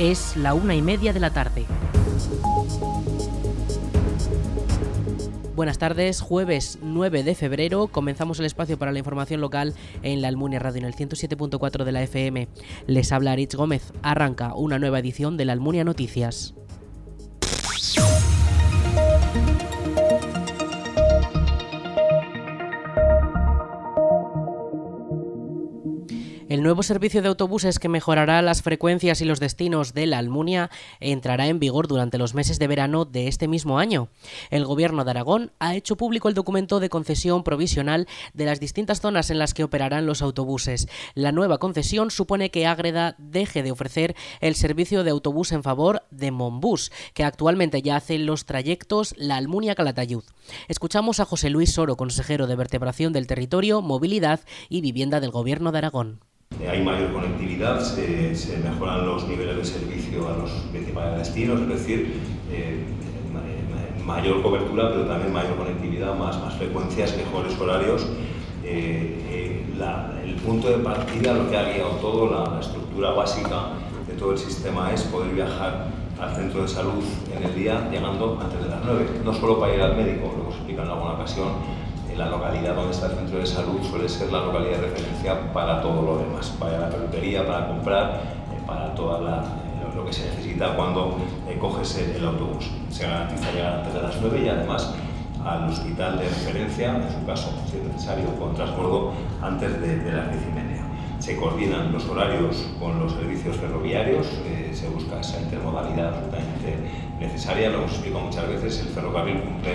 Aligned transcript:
Es 0.00 0.34
la 0.34 0.54
una 0.54 0.74
y 0.74 0.80
media 0.80 1.12
de 1.12 1.20
la 1.20 1.28
tarde. 1.28 1.66
Buenas 5.54 5.76
tardes, 5.76 6.22
jueves 6.22 6.78
9 6.80 7.22
de 7.22 7.34
febrero 7.34 7.86
comenzamos 7.86 8.40
el 8.40 8.46
espacio 8.46 8.78
para 8.78 8.92
la 8.92 8.98
información 8.98 9.42
local 9.42 9.74
en 10.02 10.22
la 10.22 10.28
Almunia 10.28 10.58
Radio 10.58 10.78
en 10.78 10.86
el 10.86 10.94
107.4 10.94 11.84
de 11.84 11.92
la 11.92 12.02
FM. 12.02 12.48
Les 12.86 13.12
habla 13.12 13.32
Aritz 13.32 13.54
Gómez. 13.54 13.92
Arranca 14.00 14.54
una 14.54 14.78
nueva 14.78 15.00
edición 15.00 15.36
de 15.36 15.44
la 15.44 15.52
Almunia 15.52 15.84
Noticias. 15.84 16.54
El 26.60 26.64
nuevo 26.64 26.82
servicio 26.82 27.22
de 27.22 27.28
autobuses 27.28 27.78
que 27.78 27.88
mejorará 27.88 28.42
las 28.42 28.60
frecuencias 28.60 29.22
y 29.22 29.24
los 29.24 29.40
destinos 29.40 29.94
de 29.94 30.04
la 30.04 30.18
Almunia 30.18 30.68
entrará 31.00 31.46
en 31.46 31.58
vigor 31.58 31.88
durante 31.88 32.18
los 32.18 32.34
meses 32.34 32.58
de 32.58 32.66
verano 32.66 33.06
de 33.06 33.28
este 33.28 33.48
mismo 33.48 33.78
año. 33.78 34.10
El 34.50 34.66
Gobierno 34.66 35.02
de 35.02 35.10
Aragón 35.10 35.52
ha 35.58 35.74
hecho 35.74 35.96
público 35.96 36.28
el 36.28 36.34
documento 36.34 36.78
de 36.78 36.90
concesión 36.90 37.44
provisional 37.44 38.06
de 38.34 38.44
las 38.44 38.60
distintas 38.60 39.00
zonas 39.00 39.30
en 39.30 39.38
las 39.38 39.54
que 39.54 39.64
operarán 39.64 40.04
los 40.04 40.20
autobuses. 40.20 40.86
La 41.14 41.32
nueva 41.32 41.56
concesión 41.56 42.10
supone 42.10 42.50
que 42.50 42.66
Ágreda 42.66 43.14
deje 43.16 43.62
de 43.62 43.72
ofrecer 43.72 44.14
el 44.42 44.54
servicio 44.54 45.02
de 45.02 45.12
autobús 45.12 45.52
en 45.52 45.62
favor 45.62 46.02
de 46.10 46.30
Monbus, 46.30 46.92
que 47.14 47.24
actualmente 47.24 47.80
ya 47.80 47.96
hace 47.96 48.18
los 48.18 48.44
trayectos 48.44 49.14
La 49.16 49.38
Almunia-Calatayud. 49.38 50.24
Escuchamos 50.68 51.20
a 51.20 51.24
José 51.24 51.48
Luis 51.48 51.72
Soro, 51.72 51.96
consejero 51.96 52.46
de 52.46 52.56
Vertebración 52.56 53.14
del 53.14 53.26
Territorio, 53.26 53.80
Movilidad 53.80 54.40
y 54.68 54.82
Vivienda 54.82 55.20
del 55.20 55.30
Gobierno 55.30 55.72
de 55.72 55.78
Aragón. 55.78 56.29
Hay 56.70 56.84
mayor 56.84 57.12
conectividad, 57.12 57.80
se, 57.80 58.58
mejoran 58.62 59.06
los 59.06 59.26
niveles 59.26 59.56
de 59.56 59.64
servicio 59.64 60.28
a 60.28 60.36
los 60.36 60.50
principales 60.70 61.18
destinos, 61.18 61.60
es 61.62 61.68
decir, 61.68 62.20
eh, 62.52 62.84
mayor 64.04 64.42
cobertura, 64.42 64.90
pero 64.90 65.06
también 65.06 65.32
mayor 65.32 65.56
conectividad, 65.56 66.14
más, 66.14 66.36
frecuencias, 66.58 67.16
mejores 67.16 67.58
horarios. 67.58 68.06
Eh, 68.64 69.16
eh, 69.30 69.64
el 70.24 70.34
punto 70.36 70.68
de 70.68 70.78
partida, 70.84 71.32
lo 71.32 71.48
que 71.50 71.56
ha 71.56 71.72
guiado 71.72 71.90
todo, 71.96 72.30
la, 72.30 72.60
estructura 72.60 73.10
básica 73.12 73.70
de 74.06 74.14
todo 74.14 74.32
el 74.32 74.38
sistema 74.38 74.92
es 74.92 75.02
poder 75.04 75.34
viajar 75.34 75.86
al 76.20 76.36
centro 76.36 76.62
de 76.62 76.68
salud 76.68 77.02
en 77.34 77.42
el 77.42 77.54
día 77.54 77.88
llegando 77.90 78.38
antes 78.40 78.62
de 78.62 78.68
las 78.68 78.84
9, 78.84 79.06
no 79.24 79.32
solo 79.32 79.58
para 79.58 79.74
ir 79.74 79.80
al 79.80 79.96
médico, 79.96 80.32
lo 80.36 80.42
hemos 80.42 80.54
explicado 80.56 80.88
en 80.88 80.94
alguna 80.94 81.14
ocasión, 81.14 81.48
la 82.20 82.28
localidad 82.28 82.74
donde 82.74 82.92
está 82.92 83.06
el 83.06 83.12
centro 83.12 83.38
de 83.38 83.46
salud 83.46 83.80
suele 83.82 84.06
ser 84.06 84.30
la 84.30 84.44
localidad 84.44 84.76
de 84.76 84.88
referencia 84.88 85.52
para 85.54 85.80
todo 85.80 86.02
lo 86.02 86.18
demás, 86.18 86.50
para 86.60 86.78
la 86.78 86.90
peluquería, 86.90 87.46
para 87.46 87.66
comprar, 87.66 88.20
eh, 88.52 88.60
para 88.66 88.94
todo 88.94 89.26
eh, 89.26 89.96
lo 89.96 90.04
que 90.04 90.12
se 90.12 90.26
necesita 90.26 90.76
cuando 90.76 91.16
eh, 91.48 91.56
coges 91.58 91.96
el, 91.96 92.22
autobús. 92.22 92.70
Se 92.90 93.06
garantiza 93.06 93.52
llegar 93.52 93.72
antes 93.78 93.94
de 93.94 94.02
las 94.02 94.20
9 94.20 94.42
y 94.44 94.48
además 94.50 94.94
al 95.46 95.70
hospital 95.70 96.18
de 96.18 96.24
referencia, 96.24 96.96
en 96.96 97.10
su 97.10 97.24
caso, 97.24 97.54
si 97.70 97.78
es 97.78 97.84
necesario, 97.84 98.26
con 98.38 98.54
transbordo 98.54 99.14
antes 99.40 99.80
de, 99.80 100.12
las 100.12 100.30
10 100.30 100.42
y 100.42 100.52
media. 100.52 100.84
Se 101.20 101.36
coordinan 101.36 101.90
los 101.90 102.06
horarios 102.06 102.66
con 102.78 103.00
los 103.00 103.12
servicios 103.12 103.56
ferroviarios, 103.56 104.26
se 104.72 104.88
busca 104.88 105.20
esa 105.20 105.40
intermodalidad 105.40 106.08
absolutamente 106.08 106.76
necesaria. 107.18 107.70
Lo 107.70 107.78
hemos 107.78 107.92
explicado 107.92 108.24
muchas 108.24 108.48
veces, 108.48 108.80
el 108.80 108.88
ferrocarril 108.88 109.40
cumple 109.40 109.72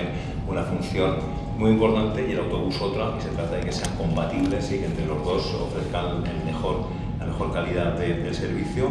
una 0.48 0.62
función 0.64 1.16
muy 1.58 1.72
importante 1.72 2.28
y 2.28 2.34
el 2.34 2.40
autobús 2.40 2.80
otra, 2.82 3.14
y 3.18 3.22
se 3.22 3.30
trata 3.30 3.56
de 3.56 3.62
que 3.62 3.72
sean 3.72 3.96
compatibles 3.96 4.72
y 4.72 4.80
que 4.80 4.86
entre 4.86 5.06
los 5.06 5.24
dos 5.24 5.54
ofrezcan 5.54 6.24
la 6.24 7.26
mejor 7.26 7.54
calidad 7.54 7.94
de, 7.98 8.34
servicio. 8.34 8.90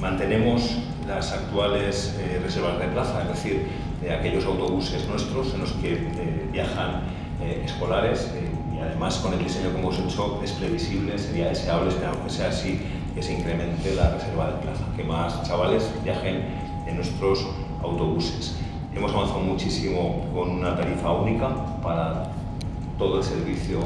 Mantenemos 0.00 0.78
las 1.06 1.32
actuales 1.32 2.16
eh, 2.20 2.40
reservas 2.42 2.78
de 2.78 2.86
plaza, 2.88 3.22
es 3.22 3.28
decir, 3.28 3.66
de 4.00 4.12
aquellos 4.12 4.44
autobuses 4.44 5.08
nuestros 5.08 5.54
en 5.54 5.60
los 5.60 5.72
que 5.72 5.94
eh, 5.94 6.48
viajan 6.52 7.02
eh, 7.42 7.62
escolares 7.64 8.30
y 8.74 8.78
además 8.78 9.16
con 9.18 9.32
el 9.32 9.40
diseño 9.40 9.72
que 9.72 9.78
hemos 9.78 9.98
hecho 9.98 10.40
es 10.44 10.52
previsible, 10.52 11.18
sería 11.18 11.48
deseable, 11.48 11.88
esperamos 11.88 12.20
que 12.22 12.30
sea 12.30 12.48
así, 12.48 12.80
que 13.14 13.22
se 13.22 13.34
incremente 13.34 13.94
la 13.96 14.10
reserva 14.10 14.52
de 14.52 14.58
plaza, 14.58 14.84
que 14.96 15.02
más 15.02 15.42
chavales 15.42 15.90
viajen 16.04 16.44
en 16.86 16.96
nuestros 16.96 17.44
autobuses. 17.82 18.56
Hemos 18.98 19.14
avanzado 19.14 19.38
muchísimo 19.38 20.26
con 20.34 20.50
una 20.50 20.74
tarifa 20.74 21.12
única 21.12 21.48
para 21.80 22.32
todo 22.98 23.18
el 23.18 23.22
servicio 23.22 23.78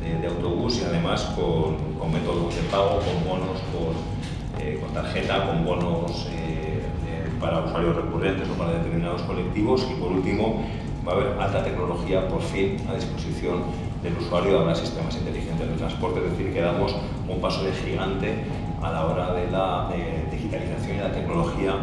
de, 0.00 0.26
autobús 0.26 0.80
y 0.80 0.84
además 0.84 1.32
con, 1.36 1.76
métodos 2.10 2.56
de 2.56 2.62
pago, 2.62 2.98
con 2.98 3.22
bonos, 3.24 3.60
con, 3.70 4.60
eh, 4.60 4.82
tarjeta, 4.92 5.46
con 5.46 5.64
bonos 5.64 6.26
eh, 6.32 6.82
eh, 7.06 7.28
para 7.40 7.60
usuarios 7.66 7.94
recurrentes 7.94 8.48
o 8.50 8.54
para 8.54 8.72
determinados 8.72 9.22
colectivos. 9.22 9.86
Y 9.92 9.94
por 9.94 10.10
último 10.10 10.64
va 11.06 11.12
a 11.12 11.14
haber 11.14 11.40
alta 11.40 11.62
tecnología 11.62 12.26
por 12.26 12.42
fin 12.42 12.78
a 12.90 12.96
disposición 12.96 13.62
del 14.02 14.18
usuario, 14.18 14.58
habrá 14.58 14.74
sistemas 14.74 15.14
inteligentes 15.14 15.68
de 15.68 15.74
transporte, 15.74 16.18
es 16.18 16.32
decir, 16.32 16.52
que 16.52 16.62
damos 16.62 16.96
un 17.28 17.40
paso 17.40 17.62
de 17.62 17.70
gigante 17.70 18.34
a 18.82 18.90
la 18.90 19.06
hora 19.06 19.34
de 19.34 19.48
la 19.52 19.88
digitalización 20.32 20.96
y 20.96 20.98
la 20.98 21.12
tecnología 21.12 21.74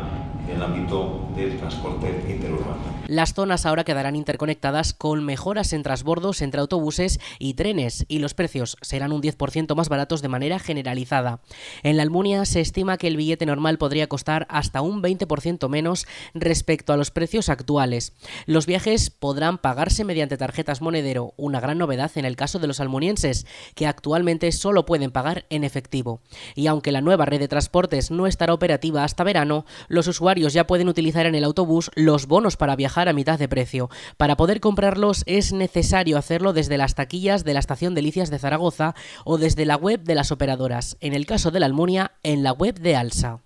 en 0.49 0.57
el 0.57 0.61
ámbito 0.61 1.24
del 1.35 1.57
transporte 1.57 2.07
interurbano. 2.29 2.95
Las 3.07 3.33
zonas 3.33 3.65
ahora 3.65 3.83
quedarán 3.83 4.15
interconectadas 4.15 4.93
con 4.93 5.23
mejoras 5.23 5.73
en 5.73 5.83
transbordos 5.83 6.41
entre 6.41 6.61
autobuses 6.61 7.19
y 7.37 7.53
trenes 7.53 8.05
y 8.07 8.19
los 8.19 8.33
precios 8.33 8.77
serán 8.81 9.11
un 9.11 9.21
10% 9.21 9.75
más 9.75 9.89
baratos 9.89 10.21
de 10.21 10.27
manera 10.27 10.57
generalizada. 10.57 11.39
En 11.83 11.97
la 11.97 12.03
Almunia 12.03 12.45
se 12.45 12.61
estima 12.61 12.97
que 12.97 13.07
el 13.07 13.17
billete 13.17 13.45
normal 13.45 13.77
podría 13.77 14.07
costar 14.07 14.47
hasta 14.49 14.81
un 14.81 15.03
20% 15.03 15.69
menos 15.69 16.07
respecto 16.33 16.93
a 16.93 16.97
los 16.97 17.11
precios 17.11 17.49
actuales. 17.49 18.13
Los 18.45 18.65
viajes 18.65 19.09
podrán 19.09 19.57
pagarse 19.57 20.03
mediante 20.03 20.37
tarjetas 20.37 20.81
monedero, 20.81 21.33
una 21.37 21.59
gran 21.59 21.77
novedad 21.77 22.11
en 22.15 22.25
el 22.25 22.35
caso 22.35 22.59
de 22.59 22.67
los 22.67 22.79
almunienses, 22.79 23.45
que 23.75 23.87
actualmente 23.87 24.51
solo 24.51 24.85
pueden 24.85 25.11
pagar 25.11 25.45
en 25.49 25.63
efectivo. 25.63 26.21
Y 26.55 26.67
aunque 26.67 26.91
la 26.91 27.01
nueva 27.01 27.25
red 27.25 27.39
de 27.39 27.47
transportes 27.47 28.09
no 28.09 28.25
estará 28.27 28.53
operativa 28.53 29.03
hasta 29.03 29.23
verano, 29.23 29.65
los 29.87 30.07
usuarios 30.07 30.53
ya 30.53 30.67
pueden 30.67 30.89
utilizar 30.89 31.24
en 31.25 31.35
el 31.35 31.43
autobús 31.43 31.91
los 31.95 32.27
bonos 32.27 32.57
para 32.57 32.75
viajar 32.75 33.09
a 33.09 33.13
mitad 33.13 33.39
de 33.39 33.47
precio. 33.47 33.89
Para 34.17 34.37
poder 34.37 34.59
comprarlos 34.59 35.23
es 35.25 35.53
necesario 35.53 36.17
hacerlo 36.17 36.53
desde 36.53 36.77
las 36.77 36.95
taquillas 36.95 37.43
de 37.43 37.53
la 37.53 37.59
estación 37.59 37.95
Delicias 37.95 38.29
de 38.29 38.39
Zaragoza 38.39 38.95
o 39.23 39.37
desde 39.37 39.65
la 39.65 39.75
web 39.75 40.03
de 40.03 40.15
las 40.15 40.31
operadoras. 40.31 40.97
En 40.99 41.13
el 41.13 41.25
caso 41.25 41.51
de 41.51 41.59
la 41.59 41.65
Almunia, 41.65 42.11
en 42.23 42.43
la 42.43 42.51
web 42.51 42.79
de 42.79 42.95
Alsa. 42.95 43.41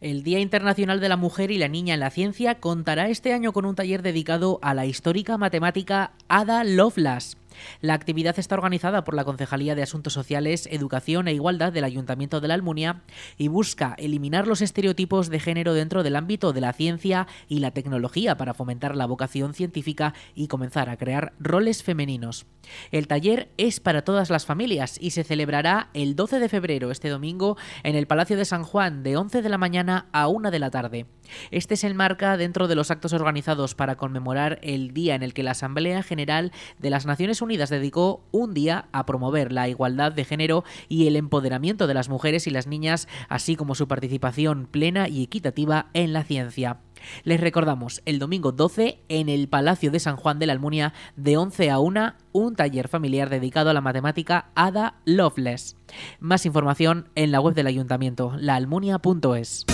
El 0.00 0.22
Día 0.22 0.40
Internacional 0.40 1.00
de 1.00 1.08
la 1.08 1.16
Mujer 1.16 1.50
y 1.50 1.56
la 1.56 1.68
Niña 1.68 1.94
en 1.94 2.00
la 2.00 2.10
Ciencia 2.10 2.60
contará 2.60 3.08
este 3.08 3.32
año 3.32 3.54
con 3.54 3.64
un 3.64 3.74
taller 3.74 4.02
dedicado 4.02 4.58
a 4.60 4.74
la 4.74 4.84
histórica 4.84 5.38
matemática 5.38 6.12
Ada 6.28 6.62
Lovelace. 6.62 7.38
La 7.80 7.94
actividad 7.94 8.38
está 8.38 8.54
organizada 8.54 9.04
por 9.04 9.14
la 9.14 9.24
Concejalía 9.24 9.74
de 9.74 9.82
Asuntos 9.82 10.12
Sociales, 10.12 10.68
Educación 10.70 11.28
e 11.28 11.34
Igualdad 11.34 11.72
del 11.72 11.84
Ayuntamiento 11.84 12.40
de 12.40 12.48
la 12.48 12.54
Almunia 12.54 13.02
y 13.36 13.48
busca 13.48 13.94
eliminar 13.98 14.46
los 14.46 14.62
estereotipos 14.62 15.28
de 15.28 15.40
género 15.40 15.74
dentro 15.74 16.02
del 16.02 16.16
ámbito 16.16 16.52
de 16.52 16.60
la 16.60 16.72
ciencia 16.72 17.26
y 17.48 17.60
la 17.60 17.70
tecnología 17.70 18.36
para 18.36 18.54
fomentar 18.54 18.96
la 18.96 19.06
vocación 19.06 19.54
científica 19.54 20.14
y 20.34 20.48
comenzar 20.48 20.88
a 20.88 20.96
crear 20.96 21.32
roles 21.38 21.82
femeninos. 21.82 22.46
El 22.90 23.06
taller 23.06 23.50
es 23.56 23.80
para 23.80 24.02
todas 24.02 24.30
las 24.30 24.46
familias 24.46 24.98
y 25.00 25.10
se 25.10 25.24
celebrará 25.24 25.90
el 25.94 26.16
12 26.16 26.38
de 26.38 26.48
febrero, 26.48 26.90
este 26.90 27.08
domingo, 27.08 27.56
en 27.82 27.96
el 27.96 28.06
Palacio 28.06 28.36
de 28.36 28.44
San 28.44 28.64
Juan, 28.64 29.02
de 29.02 29.16
11 29.16 29.42
de 29.42 29.48
la 29.48 29.58
mañana 29.58 30.06
a 30.12 30.28
1 30.28 30.50
de 30.50 30.58
la 30.58 30.70
tarde. 30.70 31.06
Este 31.50 31.76
se 31.76 31.86
enmarca 31.86 32.36
dentro 32.36 32.68
de 32.68 32.74
los 32.74 32.90
actos 32.90 33.12
organizados 33.12 33.74
para 33.74 33.96
conmemorar 33.96 34.58
el 34.62 34.92
día 34.92 35.14
en 35.14 35.22
el 35.22 35.32
que 35.34 35.42
la 35.42 35.52
Asamblea 35.52 36.02
General 36.02 36.52
de 36.78 36.90
las 36.90 37.06
Naciones 37.06 37.40
Unidas 37.40 37.43
dedicó 37.70 38.24
un 38.32 38.54
día 38.54 38.88
a 38.92 39.06
promover 39.06 39.52
la 39.52 39.68
igualdad 39.68 40.12
de 40.12 40.24
género 40.24 40.64
y 40.88 41.06
el 41.06 41.16
empoderamiento 41.16 41.86
de 41.86 41.94
las 41.94 42.08
mujeres 42.08 42.46
y 42.46 42.50
las 42.50 42.66
niñas, 42.66 43.08
así 43.28 43.56
como 43.56 43.74
su 43.74 43.88
participación 43.88 44.66
plena 44.70 45.08
y 45.08 45.22
equitativa 45.22 45.86
en 45.94 46.12
la 46.12 46.24
ciencia. 46.24 46.80
Les 47.22 47.40
recordamos, 47.40 48.02
el 48.06 48.18
domingo 48.18 48.52
12 48.52 49.00
en 49.08 49.28
el 49.28 49.48
Palacio 49.48 49.90
de 49.90 50.00
San 50.00 50.16
Juan 50.16 50.38
de 50.38 50.46
la 50.46 50.52
Almunia 50.52 50.92
de 51.16 51.36
11 51.36 51.70
a 51.70 51.78
1, 51.78 52.14
un 52.32 52.56
taller 52.56 52.88
familiar 52.88 53.30
dedicado 53.30 53.70
a 53.70 53.74
la 53.74 53.80
matemática 53.80 54.50
Ada 54.54 54.96
Loveless. 55.04 55.76
Más 56.20 56.46
información 56.46 57.08
en 57.14 57.30
la 57.30 57.40
web 57.40 57.54
del 57.54 57.66
ayuntamiento, 57.66 58.34
laalmunia.es. 58.38 59.66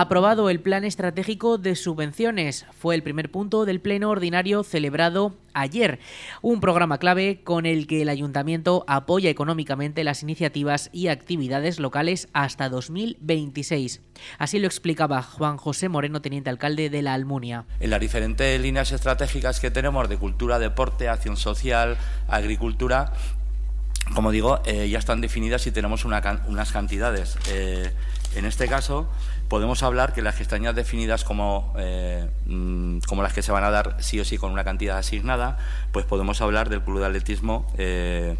Aprobado 0.00 0.48
el 0.48 0.60
Plan 0.60 0.84
Estratégico 0.84 1.58
de 1.58 1.74
Subvenciones. 1.74 2.66
Fue 2.78 2.94
el 2.94 3.02
primer 3.02 3.32
punto 3.32 3.64
del 3.64 3.80
Pleno 3.80 4.10
Ordinario 4.10 4.62
celebrado 4.62 5.34
ayer. 5.54 5.98
Un 6.40 6.60
programa 6.60 6.98
clave 6.98 7.40
con 7.42 7.66
el 7.66 7.88
que 7.88 8.02
el 8.02 8.08
ayuntamiento 8.08 8.84
apoya 8.86 9.28
económicamente 9.28 10.04
las 10.04 10.22
iniciativas 10.22 10.88
y 10.92 11.08
actividades 11.08 11.80
locales 11.80 12.28
hasta 12.32 12.68
2026. 12.68 14.00
Así 14.38 14.60
lo 14.60 14.68
explicaba 14.68 15.20
Juan 15.20 15.56
José 15.56 15.88
Moreno, 15.88 16.22
teniente 16.22 16.48
alcalde 16.48 16.90
de 16.90 17.02
la 17.02 17.14
Almunia. 17.14 17.64
En 17.80 17.90
las 17.90 17.98
diferentes 17.98 18.60
líneas 18.60 18.92
estratégicas 18.92 19.58
que 19.58 19.72
tenemos 19.72 20.08
de 20.08 20.16
cultura, 20.16 20.60
deporte, 20.60 21.08
acción 21.08 21.36
social, 21.36 21.96
agricultura, 22.28 23.14
como 24.14 24.30
digo, 24.30 24.60
eh, 24.64 24.88
ya 24.88 25.00
están 25.00 25.20
definidas 25.20 25.66
y 25.66 25.72
tenemos 25.72 26.04
unas 26.04 26.72
cantidades. 26.72 27.36
Eh, 27.50 27.92
en 28.36 28.44
este 28.44 28.68
caso, 28.68 29.08
podemos 29.48 29.82
hablar 29.82 30.12
que 30.12 30.22
las 30.22 30.38
ya 30.38 30.72
definidas 30.72 31.24
como, 31.24 31.74
eh, 31.78 32.28
mm, 32.46 32.98
como 33.06 33.22
las 33.22 33.32
que 33.32 33.42
se 33.42 33.52
van 33.52 33.64
a 33.64 33.70
dar 33.70 33.96
sí 34.00 34.18
o 34.20 34.24
sí 34.24 34.38
con 34.38 34.52
una 34.52 34.64
cantidad 34.64 34.98
asignada, 34.98 35.58
pues 35.92 36.04
podemos 36.04 36.40
hablar 36.40 36.68
del 36.68 36.82
Club 36.82 37.00
de 37.00 37.06
Atletismo 37.06 37.66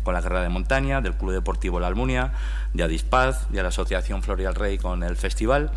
con 0.03 0.15
la 0.15 0.23
carrera 0.23 0.43
de 0.43 0.49
montaña, 0.49 1.01
del 1.01 1.15
Club 1.15 1.33
Deportivo 1.33 1.81
La 1.81 1.87
Almunia, 1.87 2.33
de 2.75 2.83
Adispaz, 2.83 3.49
de 3.51 3.63
la 3.63 3.69
Asociación 3.69 4.23
Florial 4.23 4.55
Rey 4.55 4.79
con 4.79 5.03
el 5.03 5.17
festival. 5.17 5.73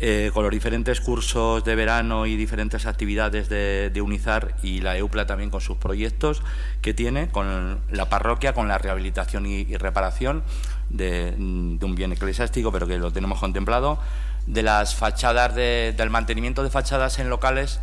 Eh, 0.00 0.30
con 0.32 0.44
los 0.44 0.52
diferentes 0.52 1.00
cursos 1.00 1.64
de 1.64 1.74
verano 1.74 2.24
y 2.24 2.36
diferentes 2.36 2.86
actividades 2.86 3.48
de, 3.48 4.00
UNIZAR 4.00 4.54
y 4.62 4.80
la 4.80 4.96
EUPLA 4.96 5.26
también 5.26 5.50
con 5.50 5.60
sus 5.60 5.76
proyectos 5.76 6.40
que 6.82 6.94
tiene, 6.94 7.30
con 7.30 7.80
la 7.90 8.08
parroquia, 8.08 8.52
con 8.52 8.68
la 8.68 8.78
rehabilitación 8.78 9.44
y, 9.46 9.64
reparación 9.76 10.44
de, 10.88 11.34
un 11.36 11.94
bien 11.96 12.12
eclesiástico, 12.12 12.70
pero 12.70 12.86
que 12.86 12.96
lo 12.96 13.12
tenemos 13.12 13.40
contemplado, 13.40 13.98
de 14.48 14.62
las 14.62 14.94
fachadas, 14.94 15.54
del 15.54 16.10
mantenimiento 16.10 16.62
de 16.62 16.70
fachadas 16.70 17.18
en 17.18 17.28
locales 17.28 17.80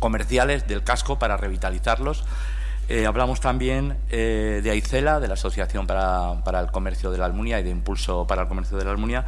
comerciales 0.00 0.66
del 0.66 0.82
casco 0.82 1.18
para 1.18 1.36
revitalizarlos. 1.36 2.24
Eh, 2.88 3.06
hablamos 3.06 3.40
también 3.40 3.96
eh, 4.10 4.60
de 4.64 4.70
Aicela, 4.70 5.20
de 5.20 5.28
la 5.28 5.34
Asociación 5.34 5.86
para, 5.86 6.42
para, 6.42 6.58
el 6.58 6.72
Comercio 6.72 7.12
de 7.12 7.18
la 7.18 7.26
Almunia 7.26 7.60
y 7.60 7.62
de 7.62 7.70
Impulso 7.70 8.26
para 8.26 8.42
el 8.42 8.48
Comercio 8.48 8.76
de 8.76 8.84
la 8.84 8.90
Almunia, 8.90 9.26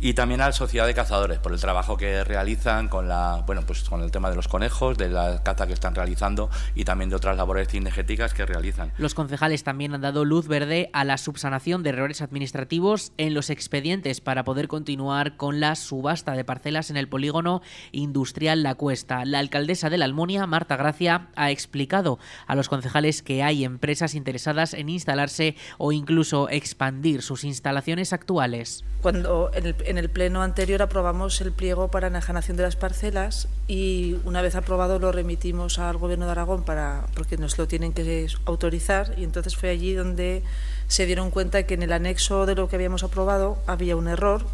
y 0.00 0.14
también 0.14 0.40
a 0.40 0.46
la 0.46 0.52
Sociedad 0.52 0.86
de 0.86 0.94
Cazadores 0.94 1.38
por 1.38 1.52
el 1.52 1.60
trabajo 1.60 1.96
que 1.96 2.24
realizan 2.24 2.88
con 2.88 3.08
la 3.08 3.42
bueno 3.46 3.62
pues 3.66 3.84
con 3.84 4.02
el 4.02 4.10
tema 4.10 4.30
de 4.30 4.36
los 4.36 4.48
conejos, 4.48 4.98
de 4.98 5.08
la 5.08 5.42
caza 5.42 5.66
que 5.66 5.72
están 5.72 5.94
realizando 5.94 6.50
y 6.74 6.84
también 6.84 7.10
de 7.10 7.16
otras 7.16 7.36
labores 7.36 7.68
cinegéticas 7.68 8.34
que 8.34 8.46
realizan. 8.46 8.92
Los 8.98 9.14
concejales 9.14 9.64
también 9.64 9.94
han 9.94 10.00
dado 10.00 10.24
luz 10.24 10.48
verde 10.48 10.90
a 10.92 11.04
la 11.04 11.18
subsanación 11.18 11.82
de 11.82 11.90
errores 11.90 12.22
administrativos 12.22 13.12
en 13.16 13.34
los 13.34 13.50
expedientes 13.50 14.20
para 14.20 14.44
poder 14.44 14.68
continuar 14.68 15.36
con 15.36 15.60
la 15.60 15.74
subasta 15.74 16.32
de 16.32 16.44
parcelas 16.44 16.90
en 16.90 16.96
el 16.96 17.08
polígono 17.08 17.62
industrial 17.92 18.62
La 18.62 18.74
Cuesta. 18.74 19.24
La 19.24 19.38
alcaldesa 19.38 19.90
de 19.90 19.98
la 19.98 20.04
Almunia, 20.04 20.46
Marta 20.46 20.76
Gracia, 20.76 21.28
ha 21.36 21.50
explicado 21.50 22.18
a 22.46 22.54
los 22.54 22.68
concejales 22.68 23.22
que 23.22 23.42
hay 23.42 23.64
empresas 23.64 24.14
interesadas 24.14 24.74
en 24.74 24.88
instalarse 24.88 25.56
o 25.78 25.92
incluso 25.92 26.48
expandir 26.48 27.22
sus 27.22 27.44
instalaciones 27.44 28.12
actuales. 28.12 28.84
Cuando 29.00 29.50
en 29.54 29.66
el, 29.66 29.74
en 29.86 29.98
el 29.98 30.08
pleno 30.08 30.42
anterior 30.42 30.82
aprobamos 30.82 31.40
el 31.40 31.52
pliego 31.52 31.88
para 31.88 32.08
enajenación 32.08 32.56
de 32.56 32.62
las 32.62 32.76
parcelas 32.76 33.48
y 33.68 34.16
una 34.24 34.42
vez 34.42 34.54
aprobado 34.54 34.98
lo 34.98 35.12
remitimos 35.12 35.78
al 35.78 35.96
Gobierno 35.96 36.26
de 36.26 36.32
Aragón 36.32 36.62
para 36.62 37.06
porque 37.14 37.36
nos 37.36 37.56
lo 37.58 37.68
tienen 37.68 37.92
que 37.92 38.26
autorizar 38.44 39.14
y 39.16 39.24
entonces 39.24 39.56
fue 39.56 39.70
allí 39.70 39.94
donde 39.94 40.42
se 40.88 41.06
dieron 41.06 41.30
cuenta 41.30 41.64
que 41.64 41.74
en 41.74 41.82
el 41.82 41.92
anexo 41.92 42.46
de 42.46 42.54
lo 42.54 42.68
que 42.68 42.76
habíamos 42.76 43.04
aprobado 43.04 43.58
había 43.66 43.96
un 43.96 44.08
error 44.08 44.44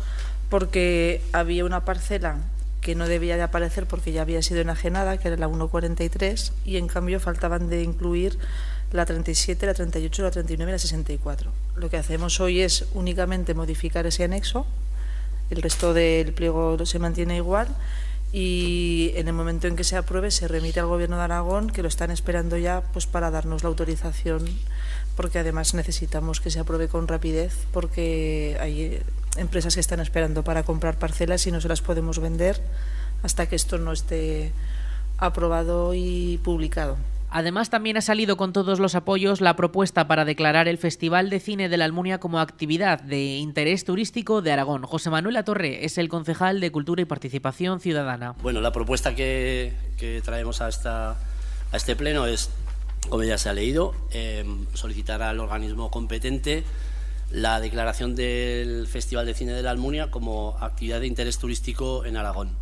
porque 0.48 1.22
había 1.32 1.64
una 1.64 1.84
parcela 1.84 2.38
que 2.80 2.94
no 2.94 3.06
debía 3.06 3.36
de 3.36 3.42
aparecer 3.42 3.86
porque 3.86 4.12
ya 4.12 4.22
había 4.22 4.42
sido 4.42 4.60
enajenada, 4.60 5.18
que 5.18 5.28
era 5.28 5.36
la 5.36 5.48
143, 5.48 6.52
y 6.64 6.76
en 6.78 6.88
cambio 6.88 7.20
faltaban 7.20 7.68
de 7.68 7.82
incluir 7.82 8.38
la 8.92 9.04
37, 9.04 9.66
la 9.66 9.74
38, 9.74 10.22
la 10.22 10.30
39 10.30 10.70
y 10.70 10.72
la 10.72 10.78
64. 10.78 11.52
Lo 11.76 11.90
que 11.90 11.98
hacemos 11.98 12.40
hoy 12.40 12.60
es 12.60 12.86
únicamente 12.94 13.54
modificar 13.54 14.06
ese 14.06 14.24
anexo 14.24 14.66
el 15.50 15.62
resto 15.62 15.92
del 15.94 16.32
pliego 16.32 16.84
se 16.86 16.98
mantiene 16.98 17.36
igual 17.36 17.68
y 18.32 19.10
en 19.16 19.26
el 19.26 19.34
momento 19.34 19.66
en 19.66 19.74
que 19.74 19.82
se 19.82 19.96
apruebe 19.96 20.30
se 20.30 20.46
remite 20.46 20.78
al 20.78 20.86
Gobierno 20.86 21.16
de 21.16 21.24
Aragón, 21.24 21.70
que 21.70 21.82
lo 21.82 21.88
están 21.88 22.12
esperando 22.12 22.56
ya 22.56 22.82
pues 22.92 23.06
para 23.06 23.30
darnos 23.30 23.64
la 23.64 23.68
autorización, 23.68 24.44
porque 25.16 25.40
además 25.40 25.74
necesitamos 25.74 26.40
que 26.40 26.50
se 26.50 26.60
apruebe 26.60 26.86
con 26.86 27.08
rapidez, 27.08 27.56
porque 27.72 28.56
hay 28.60 29.02
empresas 29.36 29.74
que 29.74 29.80
están 29.80 29.98
esperando 29.98 30.44
para 30.44 30.62
comprar 30.62 30.98
parcelas 30.98 31.46
y 31.46 31.52
no 31.52 31.60
se 31.60 31.68
las 31.68 31.82
podemos 31.82 32.20
vender 32.20 32.60
hasta 33.22 33.46
que 33.46 33.56
esto 33.56 33.78
no 33.78 33.92
esté 33.92 34.52
aprobado 35.18 35.92
y 35.94 36.38
publicado. 36.44 36.96
Además, 37.32 37.70
también 37.70 37.96
ha 37.96 38.00
salido 38.00 38.36
con 38.36 38.52
todos 38.52 38.80
los 38.80 38.96
apoyos 38.96 39.40
la 39.40 39.54
propuesta 39.54 40.08
para 40.08 40.24
declarar 40.24 40.66
el 40.66 40.78
Festival 40.78 41.30
de 41.30 41.38
Cine 41.38 41.68
de 41.68 41.76
la 41.76 41.84
Almunia 41.84 42.18
como 42.18 42.40
actividad 42.40 43.00
de 43.00 43.36
interés 43.36 43.84
turístico 43.84 44.42
de 44.42 44.50
Aragón. 44.50 44.82
José 44.82 45.10
Manuel 45.10 45.36
Atorre 45.36 45.84
es 45.84 45.96
el 45.98 46.08
concejal 46.08 46.58
de 46.58 46.72
Cultura 46.72 47.02
y 47.02 47.04
Participación 47.04 47.78
Ciudadana. 47.78 48.34
Bueno, 48.42 48.60
la 48.60 48.72
propuesta 48.72 49.14
que, 49.14 49.72
traemos 50.24 50.60
a, 50.60 51.16
este 51.72 51.94
pleno 51.94 52.26
es, 52.26 52.50
como 53.08 53.22
ya 53.22 53.38
se 53.38 53.48
ha 53.48 53.52
leído, 53.52 53.94
eh, 54.10 54.44
solicitar 54.74 55.22
al 55.22 55.38
organismo 55.38 55.88
competente 55.92 56.64
la 57.30 57.60
declaración 57.60 58.16
del 58.16 58.88
Festival 58.88 59.24
de 59.24 59.34
Cine 59.34 59.52
de 59.52 59.62
la 59.62 59.70
Almunia 59.70 60.10
como 60.10 60.56
actividad 60.60 60.98
de 60.98 61.06
interés 61.06 61.38
turístico 61.38 62.04
en 62.04 62.16
Aragón. 62.16 62.56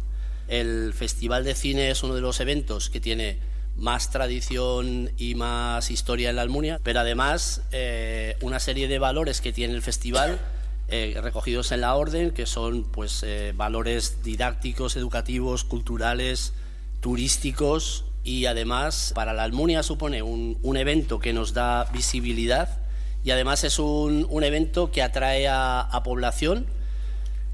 El 0.46 0.92
Festival 0.92 1.44
de 1.44 1.54
Cine 1.54 1.90
es 1.90 2.02
uno 2.02 2.14
de 2.14 2.20
los 2.20 2.38
eventos 2.40 2.90
que 2.90 3.00
tiene 3.00 3.38
más 3.78 4.10
tradición 4.10 5.12
y 5.16 5.34
más 5.36 5.90
historia 5.90 6.30
en 6.30 6.36
la 6.36 6.42
Almunia, 6.42 6.80
pero 6.82 7.00
además 7.00 7.62
eh, 7.70 8.36
una 8.42 8.58
serie 8.58 8.88
de 8.88 8.98
valores 8.98 9.40
que 9.40 9.52
tiene 9.52 9.74
el 9.74 9.82
festival 9.82 10.40
eh, 10.88 11.16
recogidos 11.22 11.70
en 11.70 11.82
la 11.82 11.94
orden, 11.94 12.32
que 12.32 12.46
son 12.46 12.84
pues 12.84 13.22
eh, 13.22 13.52
valores 13.56 14.22
didácticos, 14.24 14.96
educativos, 14.96 15.64
culturales, 15.64 16.54
turísticos 17.00 18.04
y 18.24 18.46
además 18.46 19.12
para 19.14 19.32
la 19.32 19.44
Almunia 19.44 19.82
supone 19.82 20.22
un, 20.22 20.76
evento 20.76 21.20
que 21.20 21.32
nos 21.32 21.54
da 21.54 21.84
visibilidad 21.92 22.80
y 23.22 23.30
además 23.30 23.62
es 23.62 23.78
un, 23.78 24.26
evento 24.42 24.90
que 24.90 25.02
atrae 25.02 25.46
a, 25.48 26.00
población. 26.04 26.66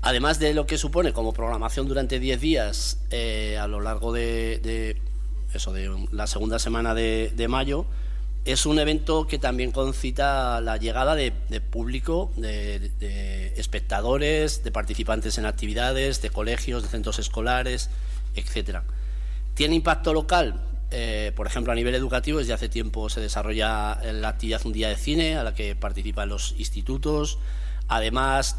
Además 0.01 0.39
de 0.39 0.53
lo 0.53 0.67
que 0.67 0.77
supone 0.77 1.15
como 1.15 1.33
programación 1.33 1.89
durante 1.89 2.19
10 2.19 2.41
días 2.41 2.99
a 3.59 3.67
lo 3.67 3.81
largo 3.81 4.13
de 4.13 5.01
eso 5.55 5.73
de 5.73 5.91
la 6.11 6.27
segunda 6.27 6.59
semana 6.59 6.95
de, 6.95 7.47
mayo, 7.49 7.87
es 8.45 8.67
un 8.67 8.79
evento 8.79 9.27
que 9.27 9.39
también 9.39 9.73
concita 9.73 10.61
la 10.61 10.77
llegada 10.77 11.15
de, 11.15 11.33
público, 11.61 12.31
de, 12.37 13.53
espectadores, 13.57 14.63
de 14.65 14.71
participantes 14.71 15.39
en 15.39 15.47
actividades, 15.47 16.21
de 16.23 16.31
colegios, 16.31 16.83
de 16.83 16.89
centros 16.89 17.19
escolares, 17.19 17.91
etcétera. 18.35 18.85
¿Tiene 19.55 19.77
impacto 19.77 20.13
local? 20.13 20.61
Eh, 20.91 21.33
por 21.35 21.47
ejemplo, 21.47 21.73
a 21.73 21.75
nivel 21.75 21.95
educativo, 21.95 22.39
desde 22.39 22.53
hace 22.53 22.69
tiempo 22.69 23.09
se 23.09 23.21
desarrolla 23.21 24.01
la 24.13 24.29
actividad 24.29 24.65
Un 24.65 24.73
Día 24.73 24.89
de 24.89 24.97
Cine, 24.97 25.37
a 25.37 25.43
la 25.43 25.55
que 25.55 25.75
participan 25.75 26.29
los 26.29 26.55
institutos. 26.59 27.39
Además, 27.89 28.59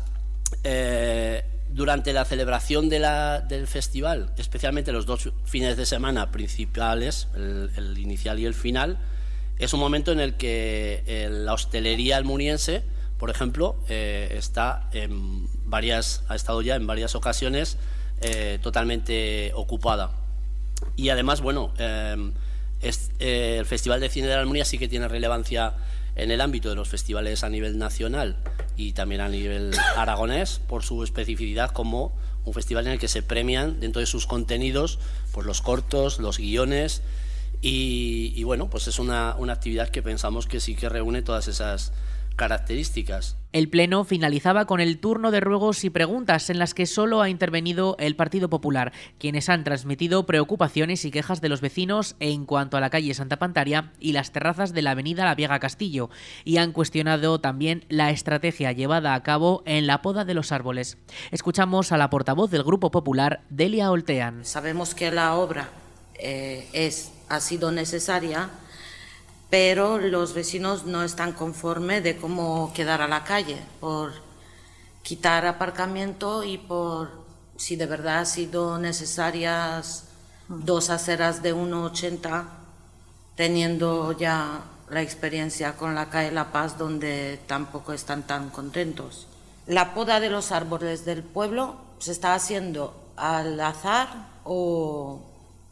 eh, 0.63 1.43
durante 1.69 2.13
la 2.13 2.25
celebración 2.25 2.89
del 2.89 3.67
festival, 3.67 4.31
especialmente 4.38 4.91
los 4.91 5.05
dos 5.05 5.29
fines 5.43 5.75
de 5.77 5.86
semana 5.86 6.31
principales, 6.31 7.27
el, 7.36 7.98
inicial 7.98 8.39
y 8.39 8.45
el 8.45 8.53
final, 8.53 8.98
es 9.57 9.74
un 9.74 9.79
momento 9.79 10.12
en 10.12 10.19
el 10.19 10.36
que 10.36 11.03
eh, 11.05 11.29
la 11.29 11.53
hostelería 11.53 12.17
almuniense, 12.17 12.84
por 13.17 13.29
ejemplo, 13.29 13.77
eh, 13.88 14.36
está 14.38 14.89
en 14.91 15.48
varias, 15.65 16.24
ha 16.27 16.36
estado 16.36 16.62
ya 16.62 16.75
en 16.75 16.86
varias 16.88 17.15
ocasiones 17.15 17.77
eh, 18.22 18.60
totalmente 18.62 19.51
ocupada. 19.55 20.12
Y 20.95 21.10
además, 21.10 21.41
bueno, 21.41 21.74
el 21.77 23.65
Festival 23.65 24.01
de 24.01 24.10
Cine 24.10 24.27
de 24.27 24.34
la 24.34 24.41
Almunia 24.41 24.65
sí 24.65 24.77
que 24.77 24.88
tiene 24.88 25.07
relevancia 25.07 25.74
en 26.15 26.31
el 26.31 26.41
ámbito 26.41 26.69
de 26.69 26.75
los 26.75 26.89
festivales 26.89 27.43
a 27.43 27.50
nivel 27.50 27.77
nacional 27.77 28.38
y 28.77 28.93
también 28.93 29.22
a 29.22 29.29
nivel 29.29 29.72
aragonés 29.95 30.60
por 30.67 30.84
su 30.84 31.03
especificidad 31.03 31.72
como 31.72 32.15
un 32.45 32.53
festival 32.53 32.86
en 32.88 32.93
el 32.93 33.00
que 33.00 33.07
se 33.07 33.24
premian 33.24 33.79
dentro 33.79 34.00
de 34.00 34.05
sus 34.05 34.27
contenidos 34.27 35.00
pues 35.31 35.45
los 35.45 35.62
cortos, 35.62 36.19
los 36.19 36.38
guiones 36.38 37.01
y, 37.62 38.34
y 38.36 38.43
bueno, 38.43 38.69
pues 38.69 38.88
es 38.88 39.00
una, 39.00 39.36
una 39.38 39.53
actividad 39.53 39.89
que 39.89 40.03
pensamos 40.03 40.45
que 40.45 40.60
sí 40.60 40.75
que 40.75 40.89
reúne 40.89 41.22
todas 41.22 41.48
esas 41.48 41.93
características. 42.36 43.38
El 43.51 43.70
Pleno 43.70 44.04
finalizaba 44.04 44.65
con 44.65 44.82
el 44.82 45.00
turno 45.00 45.32
de 45.32 45.39
ruegos 45.39 45.86
y 45.86 45.89
preguntas 45.89 46.50
en 46.50 46.60
las 46.60 46.74
que 46.74 46.86
solo 46.86 47.22
ha 47.22 47.30
intervenido 47.30 47.96
el 48.00 48.18
Partido 48.18 48.50
Popular, 48.50 48.92
quienes 49.18 49.48
han 49.48 49.63
transmitido 49.63 50.25
preocupaciones 50.25 51.06
y 51.06 51.12
quejas 51.12 51.39
de 51.39 51.48
los 51.48 51.62
vecinos 51.62 52.18
en 52.20 52.46
cuanto 52.46 52.75
a 52.75 52.82
la 52.82 52.89
calle 52.89 53.13
Santa 53.13 53.38
Pantaria 53.38 53.94
y 54.00 54.12
las 54.12 54.34
terrazas 54.34 54.74
de 54.74 54.82
la 54.82 54.92
avenida 54.92 55.24
La 55.24 55.36
Viega 55.36 55.60
Castillo, 55.60 56.10
y 56.44 56.58
han 56.58 56.74
cuestionado 56.74 57.39
también 57.39 57.86
la 57.88 58.12
estrategia 58.12 58.74
llevada 58.74 59.13
a 59.13 59.24
cabo 59.24 59.63
en 59.65 59.88
la 59.88 60.01
poda 60.01 60.25
de 60.25 60.34
los 60.34 60.51
árboles. 60.51 60.98
Escuchamos 61.32 61.94
a 61.94 61.98
la 61.98 62.10
portavoz 62.10 62.51
del 62.51 62.63
Grupo 62.63 62.92
Popular, 62.92 63.42
Delia 63.50 63.89
Oltean. 63.89 64.44
Sabemos 64.44 64.94
que 64.96 65.12
la 65.12 65.36
obra 65.36 65.70
eh, 66.15 66.68
es, 66.74 67.13
ha 67.30 67.39
sido 67.39 67.72
necesaria 67.72 68.50
pero 69.50 70.00
los 70.00 70.34
vecinos 70.34 70.86
no 70.86 71.04
están 71.04 71.34
conformes 71.34 72.04
de 72.04 72.18
cómo 72.18 72.72
quedará 72.74 73.08
la 73.08 73.24
calle, 73.24 73.62
por 73.80 74.14
quitar 75.04 75.46
aparcamiento 75.46 76.44
y 76.44 76.58
por 76.58 77.25
si 77.58 77.75
de 77.75 77.86
verdad 77.86 78.20
ha 78.20 78.25
sido 78.25 78.78
necesarias 78.80 80.06
dos 80.48 80.90
aceras 80.90 81.42
de 81.42 81.56
1,80, 81.56 82.46
teniendo 83.36 84.12
ya 84.14 84.62
la 84.90 85.02
experiencia 85.02 85.75
con 85.75 85.96
la 85.96 86.10
calle 86.10 86.32
La 86.32 86.52
Paz, 86.52 86.78
donde 86.78 87.40
tampoco 87.48 87.94
están 87.94 88.24
tan 88.24 88.50
contentos. 88.50 89.28
La 89.68 89.94
poda 89.94 90.20
de 90.20 90.30
los 90.30 90.52
árboles 90.52 91.06
del 91.06 91.24
pueblo 91.24 91.75
se 92.00 92.12
está 92.12 92.36
haciendo 92.36 92.94
al 93.16 93.60
azar 93.60 94.10
o 94.44 95.22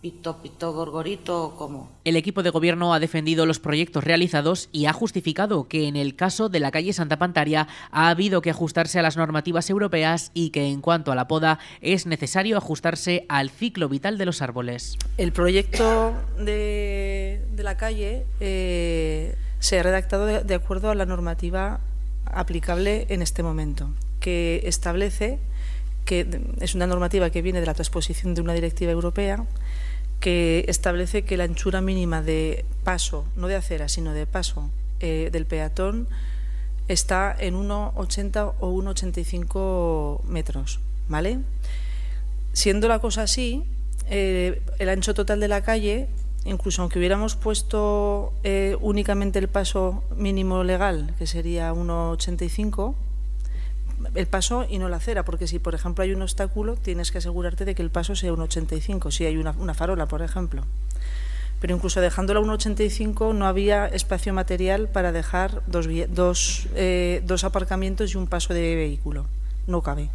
pito, 0.04 0.42
pito, 0.42 0.74
gorgorito 0.74 1.56
como. 1.58 1.90
El 2.04 2.18
equipo 2.18 2.44
de 2.44 2.50
gobierno 2.50 2.94
ha 2.94 3.00
defendido 3.00 3.46
los 3.46 3.60
proyectos 3.60 4.04
realizados 4.04 4.68
y 4.74 4.88
ha 4.88 4.92
justificado 4.92 5.70
que 5.70 5.88
en 5.88 5.96
el 5.96 6.18
caso 6.18 6.50
de 6.50 6.60
la 6.60 6.72
calle 6.72 6.92
Santa 6.92 7.18
Pantaria 7.18 7.70
ha 7.90 8.10
habido 8.10 8.42
que 8.42 8.50
ajustarse 8.50 9.00
a 9.00 9.02
las 9.02 9.16
normativas 9.16 9.70
europeas 9.70 10.32
y 10.34 10.50
que 10.50 10.68
en 10.68 10.82
cuanto 10.82 11.14
a 11.14 11.16
la 11.16 11.30
poda 11.30 11.58
es 11.80 12.06
necesario 12.06 12.58
ajustarse 12.58 13.26
al 13.30 13.50
ciclo 13.50 13.88
vital 13.88 14.18
de 14.18 14.26
los 14.26 14.42
árboles. 14.42 14.98
El 15.18 15.32
proyecto 15.32 16.14
de, 16.38 17.42
la 17.56 17.78
calle 17.78 18.26
eh, 18.42 19.38
se 19.60 19.80
ha 19.80 19.84
redactado 19.84 20.26
de 20.26 20.54
acuerdo 20.54 20.90
a 20.90 20.96
la 20.96 21.06
normativa 21.06 21.80
aplicable 22.26 23.06
en 23.08 23.22
este 23.22 23.42
momento, 23.42 23.90
que 24.20 24.64
establece 24.66 25.40
que 26.04 26.28
es 26.60 26.76
una 26.76 26.88
normativa 26.88 27.30
que 27.30 27.42
viene 27.42 27.60
de 27.60 27.66
la 27.66 27.74
transposición 27.74 28.34
de 28.34 28.42
una 28.42 28.54
directiva 28.54 28.92
europea 28.92 29.46
que 30.24 30.64
establece 30.70 31.26
que 31.26 31.36
la 31.36 31.44
anchura 31.44 31.82
mínima 31.82 32.22
de 32.22 32.64
paso, 32.86 33.26
no 33.36 33.50
de 33.50 33.58
acera, 33.58 33.90
sino 33.90 34.14
de 34.14 34.26
paso 34.26 34.70
eh, 35.02 35.28
del 35.34 35.46
peatón 35.46 36.08
está 36.88 37.36
en 37.38 37.56
1,80 37.56 38.54
o 38.58 38.72
1,85 38.72 40.24
metros, 40.24 40.80
¿vale? 41.10 41.40
Siendo 42.54 42.88
la 42.88 43.00
cosa 43.00 43.24
así, 43.24 43.66
eh, 44.10 44.62
el 44.80 44.88
ancho 44.88 45.14
total 45.14 45.42
de 45.42 45.50
la 45.50 45.62
calle, 45.62 46.08
incluso 46.46 46.84
aunque 46.84 47.00
hubiéramos 47.00 47.36
puesto 47.36 48.32
eh, 48.46 48.78
únicamente 48.80 49.40
el 49.40 49.50
paso 49.50 50.06
mínimo 50.16 50.64
legal, 50.64 51.14
que 51.20 51.28
sería 51.28 51.74
1,85, 51.74 52.96
el 54.16 54.28
paso 54.28 54.66
y 54.70 54.78
no 54.80 54.90
la 54.90 54.98
acera, 54.98 55.24
porque 55.24 55.48
si 55.48 55.60
por 55.60 55.76
ejemplo 55.76 56.04
hay 56.04 56.14
un 56.14 56.22
obstáculo, 56.22 56.76
tienes 56.76 57.12
que 57.12 57.20
asegurarte 57.20 57.66
de 57.66 57.76
que 57.76 57.82
el 57.82 57.90
paso 57.90 58.16
sea 58.16 58.34
un 58.34 58.42
85, 58.42 59.12
si 59.12 59.26
hay 59.26 59.38
una, 59.38 59.74
farola, 59.74 60.08
por 60.08 60.22
ejemplo. 60.22 60.64
Pero 61.60 61.76
incluso 61.76 62.02
dejándola 62.02 62.40
un 62.40 62.50
85 62.50 63.34
no 63.34 63.48
había 63.48 63.88
espacio 63.88 64.34
material 64.34 64.90
para 64.90 65.12
dejar 65.12 65.62
dos, 65.68 65.88
dos, 66.10 66.68
eh, 66.76 67.22
dos 67.26 67.44
aparcamientos 67.44 68.14
y 68.14 68.18
un 68.18 68.28
paso 68.28 68.54
de 68.54 68.76
vehículo. 68.76 69.26
No 69.68 69.82
cabe. 69.82 70.10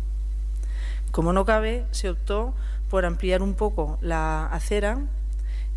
Como 1.11 1.32
no 1.32 1.44
cabe, 1.47 1.85
se 1.90 2.11
optó 2.11 2.54
por 2.90 3.04
ampliar 3.04 3.42
un 3.42 3.54
poco 3.54 3.99
la 4.02 4.47
acera 4.47 5.00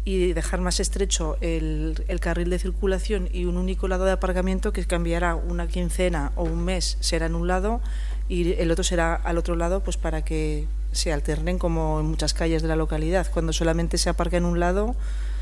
y 0.03 0.33
dejar 0.33 0.61
más 0.61 0.79
estrecho 0.79 1.37
el, 1.41 2.03
el, 2.07 2.19
carril 2.19 2.49
de 2.49 2.57
circulación 2.57 3.29
y 3.31 3.45
un 3.45 3.57
único 3.57 3.87
lado 3.87 4.05
de 4.05 4.11
aparcamiento 4.11 4.73
que 4.73 4.83
cambiará 4.85 5.35
una 5.35 5.67
quincena 5.67 6.31
o 6.35 6.43
un 6.43 6.65
mes 6.65 6.97
será 7.01 7.27
en 7.27 7.35
un 7.35 7.47
lado 7.47 7.81
y 8.27 8.53
el 8.53 8.71
otro 8.71 8.83
será 8.83 9.13
al 9.13 9.37
otro 9.37 9.55
lado 9.55 9.81
pues 9.81 9.97
para 9.97 10.23
que 10.23 10.65
se 10.91 11.13
alternen 11.13 11.59
como 11.59 11.99
en 11.99 12.07
muchas 12.07 12.33
calles 12.33 12.61
de 12.61 12.67
la 12.67 12.75
localidad. 12.75 13.27
Cuando 13.31 13.53
solamente 13.53 13.97
se 13.97 14.09
aparca 14.09 14.37
en 14.37 14.45
un 14.45 14.59
lado, 14.59 14.95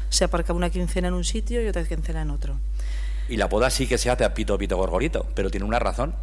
se 0.09 0.23
aparca 0.23 0.53
una 0.53 0.69
quincena 0.69 1.07
en 1.07 1.13
un 1.13 1.23
sitio 1.23 1.63
y 1.63 1.67
otra 1.67 1.83
quincena 1.85 2.21
en 2.21 2.31
otro. 2.31 2.55
Y 3.29 3.37
la 3.37 3.47
poda 3.47 3.69
sí 3.69 3.87
que 3.87 3.97
se 3.97 4.09
hace 4.09 4.25
a 4.25 4.33
pito, 4.33 4.57
pito, 4.57 4.75
gorgorito, 4.75 5.25
pero 5.35 5.49
tiene 5.49 5.65
una 5.65 5.79
razón 5.79 6.13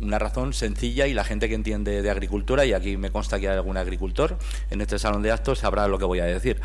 una 0.00 0.18
razón 0.18 0.52
sencilla 0.52 1.06
y 1.06 1.14
la 1.14 1.24
gente 1.24 1.48
que 1.48 1.54
entiende 1.54 2.02
de 2.02 2.10
agricultura, 2.10 2.64
y 2.64 2.72
aquí 2.72 2.96
me 2.96 3.10
consta 3.10 3.38
que 3.40 3.48
hay 3.48 3.56
algún 3.56 3.76
agricultor 3.76 4.38
en 4.70 4.80
este 4.80 4.98
salón 4.98 5.22
de 5.22 5.32
actos, 5.32 5.60
sabrá 5.60 5.88
lo 5.88 5.98
que 5.98 6.04
voy 6.04 6.20
a 6.20 6.24
decir. 6.24 6.60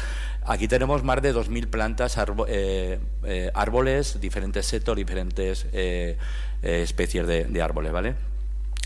Aquí 0.45 0.67
tenemos 0.67 1.03
más 1.03 1.21
de 1.21 1.33
2.000 1.33 1.67
plantas, 1.67 2.17
eh, 2.47 2.99
eh, 3.23 3.51
árboles, 3.53 4.19
diferentes 4.19 4.65
setos, 4.65 4.95
diferentes 4.95 5.67
eh, 5.71 6.17
especies 6.61 7.25
de, 7.25 7.45
de 7.45 7.61
árboles, 7.61 7.91
¿vale? 7.91 8.15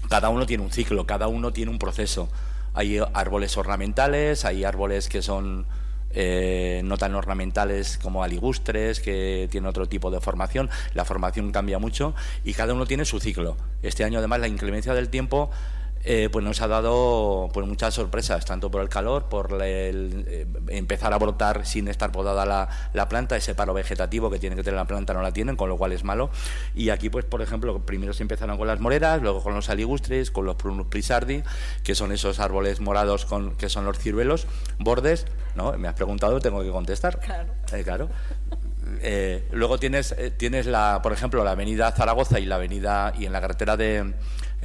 Cada 0.09 0.29
uno 0.29 0.45
tiene 0.45 0.63
un 0.63 0.71
ciclo, 0.71 1.05
cada 1.05 1.27
uno 1.27 1.51
tiene 1.51 1.71
un 1.71 1.79
proceso. 1.79 2.29
Hay 2.73 2.99
árboles 3.13 3.57
ornamentales, 3.57 4.45
hay 4.45 4.63
árboles 4.63 5.09
que 5.09 5.21
son 5.21 5.65
eh, 6.15 6.81
no 6.83 6.97
tan 6.97 7.13
ornamentales 7.13 7.99
como 8.01 8.23
aligustres, 8.23 8.99
que 8.99 9.47
tienen 9.51 9.67
otro 9.67 9.87
tipo 9.87 10.09
de 10.09 10.21
formación. 10.21 10.69
La 10.93 11.05
formación 11.05 11.51
cambia 11.51 11.77
mucho 11.77 12.15
y 12.43 12.53
cada 12.53 12.73
uno 12.73 12.85
tiene 12.85 13.05
su 13.05 13.19
ciclo. 13.19 13.57
Este 13.83 14.03
año, 14.03 14.19
además, 14.19 14.39
la 14.39 14.47
inclemencia 14.47 14.93
del 14.93 15.09
tiempo 15.09 15.51
eh, 16.07 16.29
pues 16.31 16.45
nos 16.45 16.61
ha 16.61 16.67
dado 16.67 17.49
pues 17.51 17.65
muchas 17.65 17.95
sorpresas, 17.95 18.45
tanto 18.45 18.69
por 18.69 18.83
el 18.83 18.89
calor, 18.89 19.25
por 19.25 19.51
el, 19.63 20.23
eh, 20.27 20.45
empezar 20.67 21.11
a 21.13 21.17
brotar 21.17 21.65
sin 21.65 21.87
estar 21.87 22.11
podada 22.11 22.45
la, 22.93 23.09
planta, 23.09 23.35
ese 23.35 23.55
paro 23.55 23.73
vegetativo 23.73 24.29
que 24.29 24.37
tiene 24.37 24.55
que 24.55 24.61
tener 24.61 24.77
la 24.77 24.85
planta 24.85 25.15
no 25.15 25.23
la 25.23 25.31
tienen, 25.31 25.55
con 25.55 25.67
lo 25.67 25.77
cual 25.77 25.93
es 25.93 26.03
malo. 26.03 26.29
Y 26.75 26.89
aquí, 26.89 27.09
pues 27.09 27.25
por 27.25 27.41
ejemplo, 27.41 27.79
primero 27.87 28.13
se 28.13 28.21
empezaron 28.21 28.55
con 28.55 28.67
las 28.67 28.79
moreras, 28.79 29.19
luego 29.23 29.41
con 29.41 29.55
los 29.55 29.71
aligustres, 29.71 30.29
con 30.29 30.45
los 30.45 30.57
prunus 30.57 30.85
prisardi, 30.85 31.41
que 31.83 31.95
son 31.95 32.11
esos 32.11 32.39
árboles 32.39 32.81
morados 32.81 33.25
con, 33.25 33.55
que 33.55 33.67
son 33.67 33.85
los 33.85 33.97
ciruelos, 33.97 34.45
bordes, 34.77 35.25
¿no? 35.55 35.73
Me 35.73 35.87
has 35.87 35.95
preguntado, 35.95 36.39
tengo 36.39 36.61
que 36.61 36.69
contestar. 36.69 37.19
Claro. 37.19 37.51
Eh, 37.73 37.83
claro. 37.83 38.09
luego 39.51 39.79
tienes, 39.79 40.15
tienes 40.37 40.67
la, 40.67 40.99
por 41.01 41.13
ejemplo, 41.13 41.43
la 41.43 41.51
avenida 41.51 41.91
Zaragoza 41.93 42.39
y 42.39 42.45
la 42.45 42.57
avenida 42.57 43.11
y 43.17 43.25
en 43.25 43.33
la 43.33 43.41
carretera 43.41 43.75
de, 43.75 44.13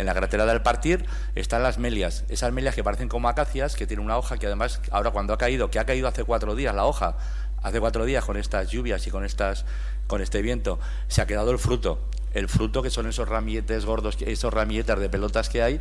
en 0.00 0.06
la 0.06 0.14
carretera 0.14 0.46
del 0.46 0.62
Partir 0.62 1.04
están 1.34 1.62
las 1.62 1.78
melias, 1.78 2.24
esas 2.28 2.52
melias 2.52 2.74
que 2.74 2.82
parecen 2.82 3.08
como 3.08 3.28
acacias, 3.28 3.76
que 3.76 3.86
tienen 3.86 4.04
una 4.04 4.16
hoja 4.16 4.38
que 4.38 4.46
además 4.46 4.80
ahora 4.90 5.10
cuando 5.10 5.32
ha 5.32 5.38
caído, 5.38 5.70
que 5.70 5.78
ha 5.78 5.84
caído 5.84 6.08
hace 6.08 6.24
cuatro 6.24 6.54
días 6.54 6.74
la 6.74 6.86
hoja, 6.86 7.16
hace 7.62 7.80
cuatro 7.80 8.04
días 8.04 8.24
con 8.24 8.36
estas 8.36 8.70
lluvias 8.70 9.06
y 9.06 9.10
con 9.10 9.24
estas 9.24 9.64
con 10.06 10.20
este 10.20 10.42
viento, 10.42 10.80
se 11.06 11.22
ha 11.22 11.26
quedado 11.26 11.52
el 11.52 11.58
fruto. 11.58 12.00
El 12.34 12.48
fruto 12.48 12.82
que 12.82 12.90
son 12.90 13.06
esos 13.06 13.28
ramilletes 13.28 13.84
gordos, 13.84 14.16
esos 14.20 14.52
ramilletes 14.52 14.98
de 14.98 15.08
pelotas 15.08 15.48
que 15.48 15.62
hay, 15.62 15.80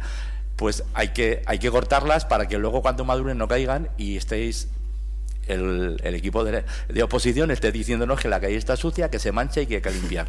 pues 0.55 0.83
hay 0.93 1.09
que, 1.09 1.41
hay 1.45 1.57
que 1.57 1.71
cortarlas 1.71 2.25
para 2.25 2.47
que 2.47 2.57
luego 2.57 2.81
cuando 2.81 3.05
maduren 3.05 3.37
no 3.37 3.47
caigan 3.47 3.89
y 3.97 4.17
estéis 4.17 4.67
el, 5.47 5.99
equipo 6.03 6.43
de, 6.43 6.63
de, 6.89 7.03
oposición 7.03 7.49
esté 7.49 7.71
diciéndonos 7.71 8.19
que 8.19 8.27
la 8.27 8.39
calle 8.39 8.55
está 8.55 8.75
sucia, 8.75 9.09
que 9.09 9.17
se 9.17 9.31
mancha 9.31 9.61
y 9.61 9.67
que 9.67 9.75
hay 9.75 9.81
que 9.81 9.91
limpiar. 9.91 10.27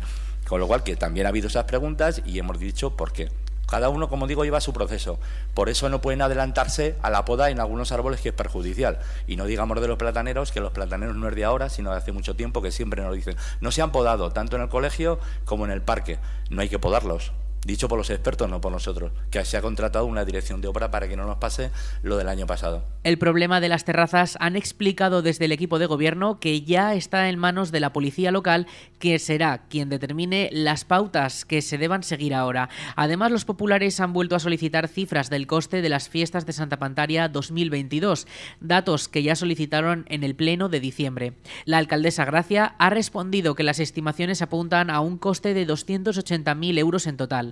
Con 0.49 0.61
lo 0.61 0.67
cual 0.67 0.83
que 0.83 0.97
también 0.97 1.27
ha 1.27 1.29
habido 1.29 1.49
esas 1.49 1.65
preguntas 1.65 2.23
y 2.25 2.39
hemos 2.39 2.59
dicho 2.59 2.97
por 2.97 3.13
qué. 3.13 3.29
Cada 3.71 3.89
uno, 3.89 4.09
como 4.09 4.27
digo, 4.27 4.45
lleva 4.45 4.61
su 4.61 4.73
proceso. 4.73 5.21
Por 5.55 5.69
eso 5.69 5.89
no 5.89 6.01
pueden 6.01 6.23
adelantarse 6.23 6.97
a 7.03 7.11
la 7.11 7.25
poda 7.25 7.51
en 7.51 7.61
algunos 7.61 7.93
árboles 7.93 8.21
que 8.21 8.31
es 8.31 8.35
perjudicial. 8.35 8.99
Y 9.29 9.37
no 9.37 9.47
digamos 9.47 9.81
de 9.81 9.87
los 9.87 9.97
plataneros, 9.97 10.51
que 10.51 10.61
los 10.61 10.73
plataneros 10.73 11.15
no 11.15 11.29
es 11.29 11.37
de 11.37 11.45
ahora, 11.45 11.69
sino 11.69 11.93
de 11.93 11.99
hace 11.99 12.11
mucho 12.11 12.35
tiempo, 12.35 12.63
que 12.63 12.73
siempre 12.73 13.03
nos 13.03 13.15
dicen, 13.15 13.37
no 13.61 13.71
se 13.71 13.81
han 13.81 13.93
podado, 13.93 14.33
tanto 14.33 14.57
en 14.57 14.63
el 14.63 14.69
colegio 14.69 15.21
como 15.45 15.65
en 15.67 15.71
el 15.71 15.83
parque. 15.83 16.19
No 16.51 16.63
hay 16.63 16.69
que 16.69 16.81
podarlos. 16.81 17.33
Dicho 17.65 17.89
por 17.89 17.99
los 17.99 18.09
expertos, 18.09 18.49
no 18.49 18.61
por 18.61 18.73
nosotros, 18.73 19.13
que 19.31 19.45
se 19.45 19.59
ha 19.59 19.63
contratado 19.63 20.07
una 20.07 20.25
dirección 20.25 20.63
de 20.63 20.69
obra 20.69 20.91
para 20.91 21.09
que 21.09 21.17
no 21.17 21.27
nos 21.27 21.37
pase 21.37 21.71
lo 22.03 22.17
del 22.17 22.29
año 22.29 22.47
pasado. 22.47 22.85
El 23.05 23.19
problema 23.19 23.61
de 23.61 23.69
las 23.69 23.85
terrazas 23.85 24.39
han 24.41 24.57
explicado 24.57 25.21
desde 25.21 25.45
el 25.45 25.53
equipo 25.53 25.79
de 25.79 25.85
gobierno 25.85 26.41
que 26.41 26.63
ya 26.63 26.95
está 26.95 27.29
en 27.29 27.39
manos 27.39 27.71
de 27.71 27.81
la 27.81 27.93
policía 27.93 28.31
local, 28.31 28.67
que 28.99 29.19
será 29.19 29.67
quien 29.69 29.91
determine 29.91 30.49
las 30.53 30.85
pautas 30.85 31.45
que 31.45 31.61
se 31.61 31.77
deban 31.77 32.03
seguir 32.03 32.35
ahora. 32.35 32.71
Además, 32.97 33.31
los 33.31 33.45
populares 33.45 34.01
han 34.01 34.15
vuelto 34.15 34.37
a 34.37 34.41
solicitar 34.41 34.89
cifras 34.89 35.29
del 35.29 35.47
coste 35.47 35.83
de 35.83 35.89
las 35.91 36.09
fiestas 36.09 36.47
de 36.47 36.55
Santa 36.55 36.79
Pantaria 36.79 37.29
2022, 37.29 38.27
datos 38.61 39.09
que 39.09 39.23
ya 39.23 39.37
solicitaron 39.37 40.07
en 40.09 40.25
el 40.25 40.35
Pleno 40.35 40.71
de 40.71 40.81
diciembre. 40.81 41.35
La 41.67 41.79
alcaldesa 41.79 42.25
Gracia 42.25 42.75
ha 42.79 42.89
respondido 42.89 43.55
que 43.55 43.65
las 43.65 43.81
estimaciones 43.81 44.41
apuntan 44.41 44.89
a 44.89 45.01
un 45.01 45.19
coste 45.19 45.53
de 45.53 45.67
280.000 45.67 46.79
euros 46.79 47.07
en 47.07 47.17
total. 47.17 47.51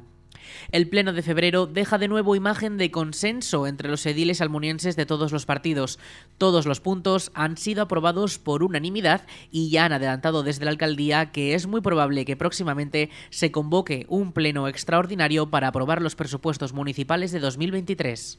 El 0.70 0.88
pleno 0.88 1.12
de 1.12 1.22
febrero 1.22 1.66
deja 1.66 1.98
de 1.98 2.08
nuevo 2.08 2.36
imagen 2.36 2.76
de 2.78 2.90
consenso 2.90 3.66
entre 3.66 3.88
los 3.88 4.04
ediles 4.06 4.40
almunienses 4.40 4.96
de 4.96 5.06
todos 5.06 5.32
los 5.32 5.46
partidos. 5.46 5.98
Todos 6.38 6.66
los 6.66 6.80
puntos 6.80 7.30
han 7.34 7.56
sido 7.56 7.82
aprobados 7.82 8.38
por 8.38 8.62
unanimidad 8.62 9.26
y 9.50 9.70
ya 9.70 9.84
han 9.84 9.92
adelantado 9.92 10.42
desde 10.42 10.64
la 10.64 10.70
alcaldía 10.70 11.32
que 11.32 11.54
es 11.54 11.66
muy 11.66 11.80
probable 11.80 12.24
que 12.24 12.36
próximamente 12.36 13.10
se 13.30 13.50
convoque 13.50 14.06
un 14.08 14.32
pleno 14.32 14.68
extraordinario 14.68 15.50
para 15.50 15.68
aprobar 15.68 16.02
los 16.02 16.14
presupuestos 16.14 16.72
municipales 16.72 17.32
de 17.32 17.40
2023. 17.40 18.38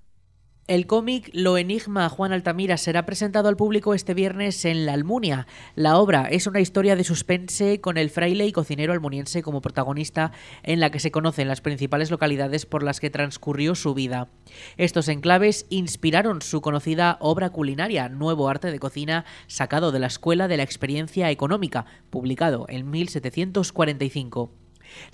El 0.71 0.87
cómic 0.87 1.29
Lo 1.33 1.57
Enigma 1.57 2.07
Juan 2.07 2.31
Altamira 2.31 2.77
será 2.77 3.05
presentado 3.05 3.49
al 3.49 3.57
público 3.57 3.93
este 3.93 4.13
viernes 4.13 4.63
en 4.63 4.85
La 4.85 4.93
Almunia. 4.93 5.45
La 5.75 5.97
obra 5.97 6.29
es 6.31 6.47
una 6.47 6.61
historia 6.61 6.95
de 6.95 7.03
suspense 7.03 7.81
con 7.81 7.97
el 7.97 8.09
fraile 8.09 8.45
y 8.45 8.53
cocinero 8.53 8.93
almuniense 8.93 9.43
como 9.43 9.59
protagonista 9.59 10.31
en 10.63 10.79
la 10.79 10.89
que 10.89 11.01
se 11.01 11.11
conocen 11.11 11.49
las 11.49 11.59
principales 11.59 12.09
localidades 12.09 12.65
por 12.65 12.83
las 12.83 13.01
que 13.01 13.09
transcurrió 13.09 13.75
su 13.75 13.93
vida. 13.93 14.29
Estos 14.77 15.09
enclaves 15.09 15.65
inspiraron 15.67 16.41
su 16.41 16.61
conocida 16.61 17.17
obra 17.19 17.49
culinaria, 17.49 18.07
Nuevo 18.07 18.47
Arte 18.47 18.71
de 18.71 18.79
Cocina, 18.79 19.25
sacado 19.47 19.91
de 19.91 19.99
la 19.99 20.07
Escuela 20.07 20.47
de 20.47 20.55
la 20.55 20.63
Experiencia 20.63 21.29
Económica, 21.31 21.85
publicado 22.09 22.65
en 22.69 22.89
1745. 22.89 24.60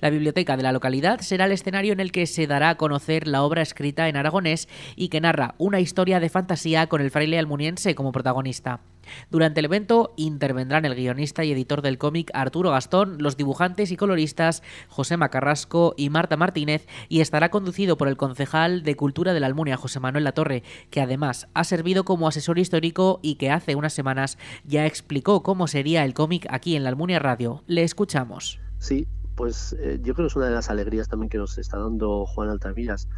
La 0.00 0.10
biblioteca 0.10 0.56
de 0.56 0.62
la 0.62 0.72
localidad 0.72 1.20
será 1.20 1.46
el 1.46 1.52
escenario 1.52 1.92
en 1.92 2.00
el 2.00 2.12
que 2.12 2.26
se 2.26 2.46
dará 2.46 2.70
a 2.70 2.76
conocer 2.76 3.26
la 3.26 3.42
obra 3.42 3.62
escrita 3.62 4.08
en 4.08 4.16
aragonés 4.16 4.68
y 4.96 5.08
que 5.08 5.20
narra 5.20 5.54
una 5.58 5.80
historia 5.80 6.20
de 6.20 6.28
fantasía 6.28 6.88
con 6.88 7.00
el 7.00 7.10
fraile 7.10 7.38
almuniense 7.38 7.94
como 7.94 8.12
protagonista. 8.12 8.80
Durante 9.30 9.60
el 9.60 9.66
evento 9.66 10.12
intervendrán 10.16 10.84
el 10.84 10.94
guionista 10.94 11.44
y 11.44 11.52
editor 11.52 11.82
del 11.82 11.98
cómic 11.98 12.30
Arturo 12.34 12.70
Gastón, 12.70 13.16
los 13.20 13.36
dibujantes 13.36 13.90
y 13.90 13.96
coloristas 13.96 14.62
José 14.88 15.16
Macarrasco 15.16 15.94
y 15.96 16.10
Marta 16.10 16.36
Martínez 16.36 16.86
y 17.08 17.20
estará 17.20 17.50
conducido 17.50 17.96
por 17.96 18.08
el 18.08 18.16
concejal 18.16 18.82
de 18.82 18.96
Cultura 18.96 19.32
de 19.32 19.40
la 19.40 19.46
Almunia, 19.46 19.76
José 19.76 20.00
Manuel 20.00 20.24
Latorre, 20.24 20.62
que 20.90 21.00
además 21.00 21.48
ha 21.54 21.64
servido 21.64 22.04
como 22.04 22.28
asesor 22.28 22.58
histórico 22.58 23.20
y 23.22 23.36
que 23.36 23.50
hace 23.50 23.74
unas 23.74 23.92
semanas 23.92 24.38
ya 24.64 24.86
explicó 24.86 25.42
cómo 25.42 25.66
sería 25.66 26.04
el 26.04 26.14
cómic 26.14 26.46
aquí 26.50 26.76
en 26.76 26.84
la 26.84 26.90
Almunia 26.90 27.18
Radio. 27.18 27.62
Le 27.66 27.82
escuchamos. 27.82 28.60
Sí, 28.78 29.08
pues 29.38 29.76
eh, 29.78 30.00
yo 30.02 30.14
creo 30.14 30.26
que 30.26 30.30
es 30.32 30.36
una 30.36 30.46
de 30.46 30.54
las 30.54 30.68
alegrías 30.68 31.06
también 31.06 31.30
que 31.30 31.38
nos 31.38 31.58
está 31.58 31.78
dando 31.78 32.26
Juan 32.26 32.48
Altaviras. 32.48 33.08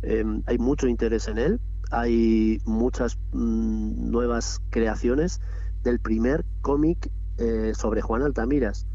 Em, 0.00 0.42
hay 0.46 0.56
mucho 0.56 0.88
interés 0.88 1.28
en 1.28 1.36
él, 1.36 1.60
hay 1.90 2.62
muchas 2.64 3.18
mm, 3.32 4.10
nuevas 4.10 4.62
creaciones 4.70 5.38
del 5.82 6.00
primer 6.00 6.46
cómic 6.62 7.12
eh, 7.36 7.72
sobre 7.74 8.00
Juan 8.00 8.22
Altamiras 8.22 8.86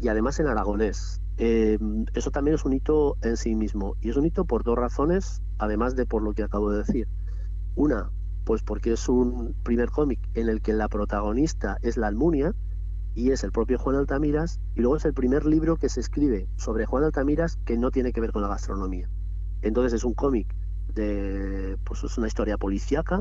y 0.00 0.06
además 0.06 0.38
en 0.38 0.46
aragonés. 0.46 1.20
Em, 1.38 2.06
eso 2.14 2.30
también 2.30 2.54
es 2.54 2.64
un 2.64 2.74
hito 2.74 3.16
en 3.22 3.36
sí 3.36 3.56
mismo 3.56 3.96
y 4.00 4.10
es 4.10 4.16
un 4.16 4.24
hito 4.24 4.44
por 4.44 4.62
dos 4.62 4.78
razones, 4.78 5.42
además 5.58 5.96
de 5.96 6.06
por 6.06 6.22
lo 6.22 6.34
que 6.34 6.44
acabo 6.44 6.70
de 6.70 6.84
decir. 6.84 7.08
Una, 7.74 8.12
pues 8.44 8.62
porque 8.62 8.92
es 8.92 9.08
un 9.08 9.56
primer 9.64 9.90
cómic 9.90 10.20
en 10.34 10.48
el 10.48 10.62
que 10.62 10.72
la 10.72 10.88
protagonista 10.88 11.78
es 11.82 11.96
la 11.96 12.06
Almunia, 12.06 12.54
y 13.14 13.30
es 13.30 13.44
el 13.44 13.52
propio 13.52 13.78
Juan 13.78 13.96
Altamiras, 13.96 14.60
y 14.74 14.80
luego 14.80 14.96
es 14.96 15.04
el 15.04 15.14
primer 15.14 15.44
libro 15.44 15.76
que 15.76 15.88
se 15.88 16.00
escribe 16.00 16.48
sobre 16.56 16.86
Juan 16.86 17.04
Altamiras 17.04 17.56
que 17.64 17.76
no 17.76 17.90
tiene 17.90 18.12
que 18.12 18.20
ver 18.20 18.32
con 18.32 18.42
la 18.42 18.48
gastronomía. 18.48 19.08
Entonces 19.60 19.92
es 19.92 20.04
un 20.04 20.14
cómic 20.14 20.54
de, 20.94 21.76
pues 21.84 22.04
es 22.04 22.16
una 22.18 22.26
historia 22.26 22.56
policíaca, 22.56 23.20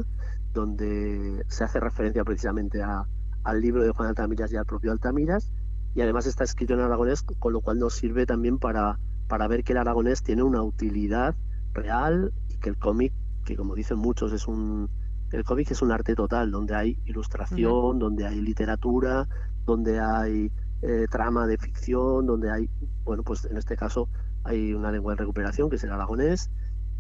donde 0.54 1.44
se 1.48 1.64
hace 1.64 1.80
referencia 1.80 2.24
precisamente 2.24 2.82
a, 2.82 3.06
al 3.44 3.62
libro 3.62 3.84
de 3.84 3.92
Juan 3.92 4.10
Altamiras 4.10 4.52
y 4.52 4.58
al 4.58 4.66
propio 4.66 4.92
Altamiras, 4.92 5.52
y 5.94 6.02
además 6.02 6.26
está 6.26 6.44
escrito 6.44 6.74
en 6.74 6.80
aragonés, 6.80 7.22
con 7.22 7.54
lo 7.54 7.62
cual 7.62 7.80
nos 7.80 7.96
sirve 7.96 8.26
también 8.26 8.60
para, 8.60 8.98
para 9.28 9.48
ver 9.48 9.64
que 9.64 9.74
el 9.74 9.78
aragonés 9.78 10.24
tiene 10.24 10.44
una 10.44 10.64
utilidad 10.64 11.36
real 11.74 12.34
y 12.48 12.58
que 12.58 12.70
el 12.70 12.78
cómic, 12.78 13.14
que 13.46 13.58
como 13.58 13.76
dicen 13.76 13.98
muchos, 13.98 14.32
es 14.32 14.48
un, 14.48 14.90
el 15.32 15.44
cómic 15.44 15.72
es 15.72 15.82
un 15.82 15.92
arte 15.92 16.16
total, 16.16 16.52
donde 16.52 16.76
hay 16.76 16.98
ilustración, 17.06 18.00
donde 18.00 18.26
hay 18.26 18.42
literatura, 18.42 19.28
donde 19.66 20.00
hay 20.00 20.52
eh, 20.82 21.06
trama 21.10 21.48
de 21.48 21.58
ficción, 21.58 22.26
donde 22.26 22.52
hay, 22.52 22.70
bueno, 23.04 23.24
pues 23.24 23.46
en 23.46 23.58
este 23.58 23.76
caso 23.76 24.10
hay 24.44 24.74
una 24.74 24.92
lengua 24.92 25.14
de 25.14 25.20
recuperación 25.20 25.70
que 25.70 25.78
es 25.78 25.84
el 25.84 25.92
aragonés. 25.92 26.50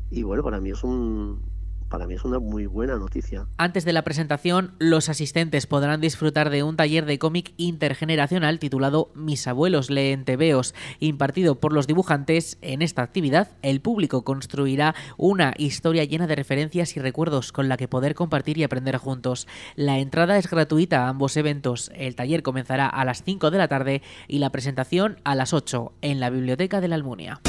Y 0.09 0.23
bueno, 0.23 0.43
para 0.43 0.59
mí 0.59 0.71
es 0.71 0.83
un, 0.83 1.41
para 1.91 2.07
mí 2.07 2.15
es 2.15 2.23
una 2.23 2.39
muy 2.39 2.65
buena 2.65 2.95
noticia. 2.95 3.45
Antes 3.57 3.85
de 3.85 3.93
la 3.93 4.03
presentación, 4.03 4.73
los 4.79 5.09
asistentes 5.09 5.67
podrán 5.67 6.01
disfrutar 6.01 6.49
de 6.49 6.63
un 6.63 6.77
taller 6.77 7.05
de 7.05 7.19
cómic 7.19 7.53
intergeneracional 7.57 8.57
titulado 8.57 9.11
Mis 9.13 9.45
abuelos 9.45 9.91
leen 9.91 10.23
tebeos, 10.23 10.73
impartido 10.99 11.59
por 11.59 11.73
los 11.73 11.87
dibujantes. 11.87 12.57
En 12.61 12.81
esta 12.81 13.03
actividad, 13.03 13.51
el 13.61 13.81
público 13.81 14.23
construirá 14.23 14.95
una 15.17 15.53
historia 15.57 16.05
llena 16.05 16.27
de 16.27 16.35
referencias 16.35 16.95
y 16.95 17.01
recuerdos 17.01 17.51
con 17.51 17.67
la 17.67 17.75
que 17.77 17.89
poder 17.89 18.15
compartir 18.15 18.57
y 18.57 18.63
aprender 18.63 18.97
juntos. 18.97 19.47
La 19.75 19.99
entrada 19.99 20.37
es 20.37 20.49
gratuita 20.49 21.05
a 21.05 21.09
ambos 21.09 21.35
eventos. 21.35 21.91
El 21.93 22.15
taller 22.15 22.41
comenzará 22.41 22.87
a 22.87 23.03
las 23.03 23.23
5 23.23 23.51
de 23.51 23.57
la 23.57 23.67
tarde 23.67 24.01
y 24.29 24.39
la 24.39 24.49
presentación 24.49 25.19
a 25.25 25.35
las 25.35 25.53
8 25.53 25.91
en 26.01 26.21
la 26.21 26.29
Biblioteca 26.29 26.79
de 26.79 26.87
la 26.87 26.95
Almunia. 26.95 27.41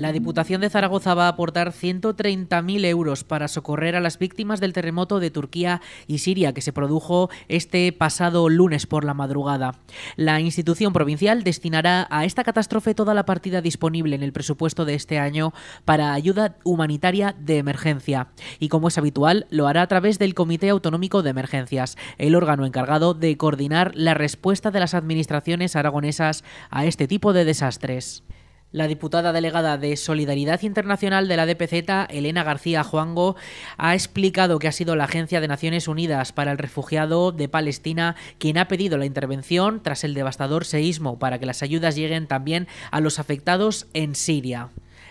La 0.00 0.12
Diputación 0.12 0.62
de 0.62 0.70
Zaragoza 0.70 1.12
va 1.12 1.26
a 1.26 1.28
aportar 1.28 1.72
130.000 1.72 2.86
euros 2.86 3.22
para 3.22 3.48
socorrer 3.48 3.96
a 3.96 4.00
las 4.00 4.18
víctimas 4.18 4.58
del 4.58 4.72
terremoto 4.72 5.20
de 5.20 5.30
Turquía 5.30 5.82
y 6.06 6.20
Siria 6.20 6.54
que 6.54 6.62
se 6.62 6.72
produjo 6.72 7.28
este 7.48 7.92
pasado 7.92 8.48
lunes 8.48 8.86
por 8.86 9.04
la 9.04 9.12
madrugada. 9.12 9.74
La 10.16 10.40
institución 10.40 10.94
provincial 10.94 11.44
destinará 11.44 12.06
a 12.08 12.24
esta 12.24 12.44
catástrofe 12.44 12.94
toda 12.94 13.12
la 13.12 13.26
partida 13.26 13.60
disponible 13.60 14.16
en 14.16 14.22
el 14.22 14.32
presupuesto 14.32 14.86
de 14.86 14.94
este 14.94 15.18
año 15.18 15.52
para 15.84 16.14
ayuda 16.14 16.56
humanitaria 16.64 17.36
de 17.38 17.58
emergencia. 17.58 18.28
Y 18.58 18.70
como 18.70 18.88
es 18.88 18.96
habitual, 18.96 19.48
lo 19.50 19.68
hará 19.68 19.82
a 19.82 19.88
través 19.88 20.18
del 20.18 20.32
Comité 20.32 20.70
Autonómico 20.70 21.22
de 21.22 21.28
Emergencias, 21.28 21.98
el 22.16 22.36
órgano 22.36 22.64
encargado 22.64 23.12
de 23.12 23.36
coordinar 23.36 23.92
la 23.94 24.14
respuesta 24.14 24.70
de 24.70 24.80
las 24.80 24.94
administraciones 24.94 25.76
aragonesas 25.76 26.42
a 26.70 26.86
este 26.86 27.06
tipo 27.06 27.34
de 27.34 27.44
desastres. 27.44 28.24
La 28.72 28.86
diputada 28.86 29.32
delegada 29.32 29.78
de 29.78 29.96
Solidaridad 29.96 30.62
Internacional 30.62 31.26
de 31.26 31.36
la 31.36 31.44
DPZ, 31.44 32.08
Elena 32.08 32.44
García 32.44 32.84
Juango, 32.84 33.34
ha 33.76 33.94
explicado 33.94 34.60
que 34.60 34.68
ha 34.68 34.72
sido 34.72 34.94
la 34.94 35.04
Agencia 35.04 35.40
de 35.40 35.48
Naciones 35.48 35.88
Unidas 35.88 36.30
para 36.30 36.52
el 36.52 36.58
Refugiado 36.58 37.32
de 37.32 37.48
Palestina 37.48 38.14
quien 38.38 38.58
ha 38.58 38.68
pedido 38.68 38.96
la 38.96 39.06
intervención 39.06 39.82
tras 39.82 40.04
el 40.04 40.14
devastador 40.14 40.64
seísmo 40.64 41.18
para 41.18 41.40
que 41.40 41.46
las 41.46 41.64
ayudas 41.64 41.96
lleguen 41.96 42.28
también 42.28 42.68
a 42.92 43.00
los 43.00 43.18
afectados 43.18 43.88
en 43.92 44.14
Siria. 44.14 44.68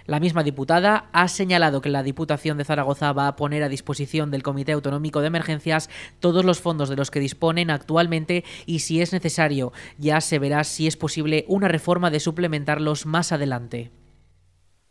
La 0.10 0.20
misma 0.20 0.42
diputada 0.42 1.08
ha 1.14 1.28
señalado 1.28 1.82
que 1.82 1.90
la 1.90 2.02
Diputación 2.02 2.58
de 2.58 2.66
Zaragoza 2.66 3.14
va 3.14 3.28
a 3.28 3.36
poner 3.36 3.62
a 3.62 3.70
disposición 3.70 4.32
del 4.32 4.42
Comité 4.42 4.72
Autonómico 4.72 5.22
de 5.22 5.28
Emergencias 5.28 5.88
todos 6.20 6.44
los 6.44 6.60
fondos 6.60 6.90
de 6.90 6.96
los 6.96 7.12
que 7.12 7.20
disponen 7.20 7.70
actualmente 7.70 8.44
y 8.66 8.80
si 8.80 9.04
es 9.04 9.14
necesario 9.14 9.72
ya 10.00 10.20
se 10.20 10.40
verá 10.40 10.64
si 10.64 10.88
es 10.88 10.98
posible 10.98 11.46
una 11.48 11.68
reforma 11.68 12.10
de 12.10 12.22
suplementarlos 12.22 13.06
más 13.06 13.32
adelante. 13.32 13.92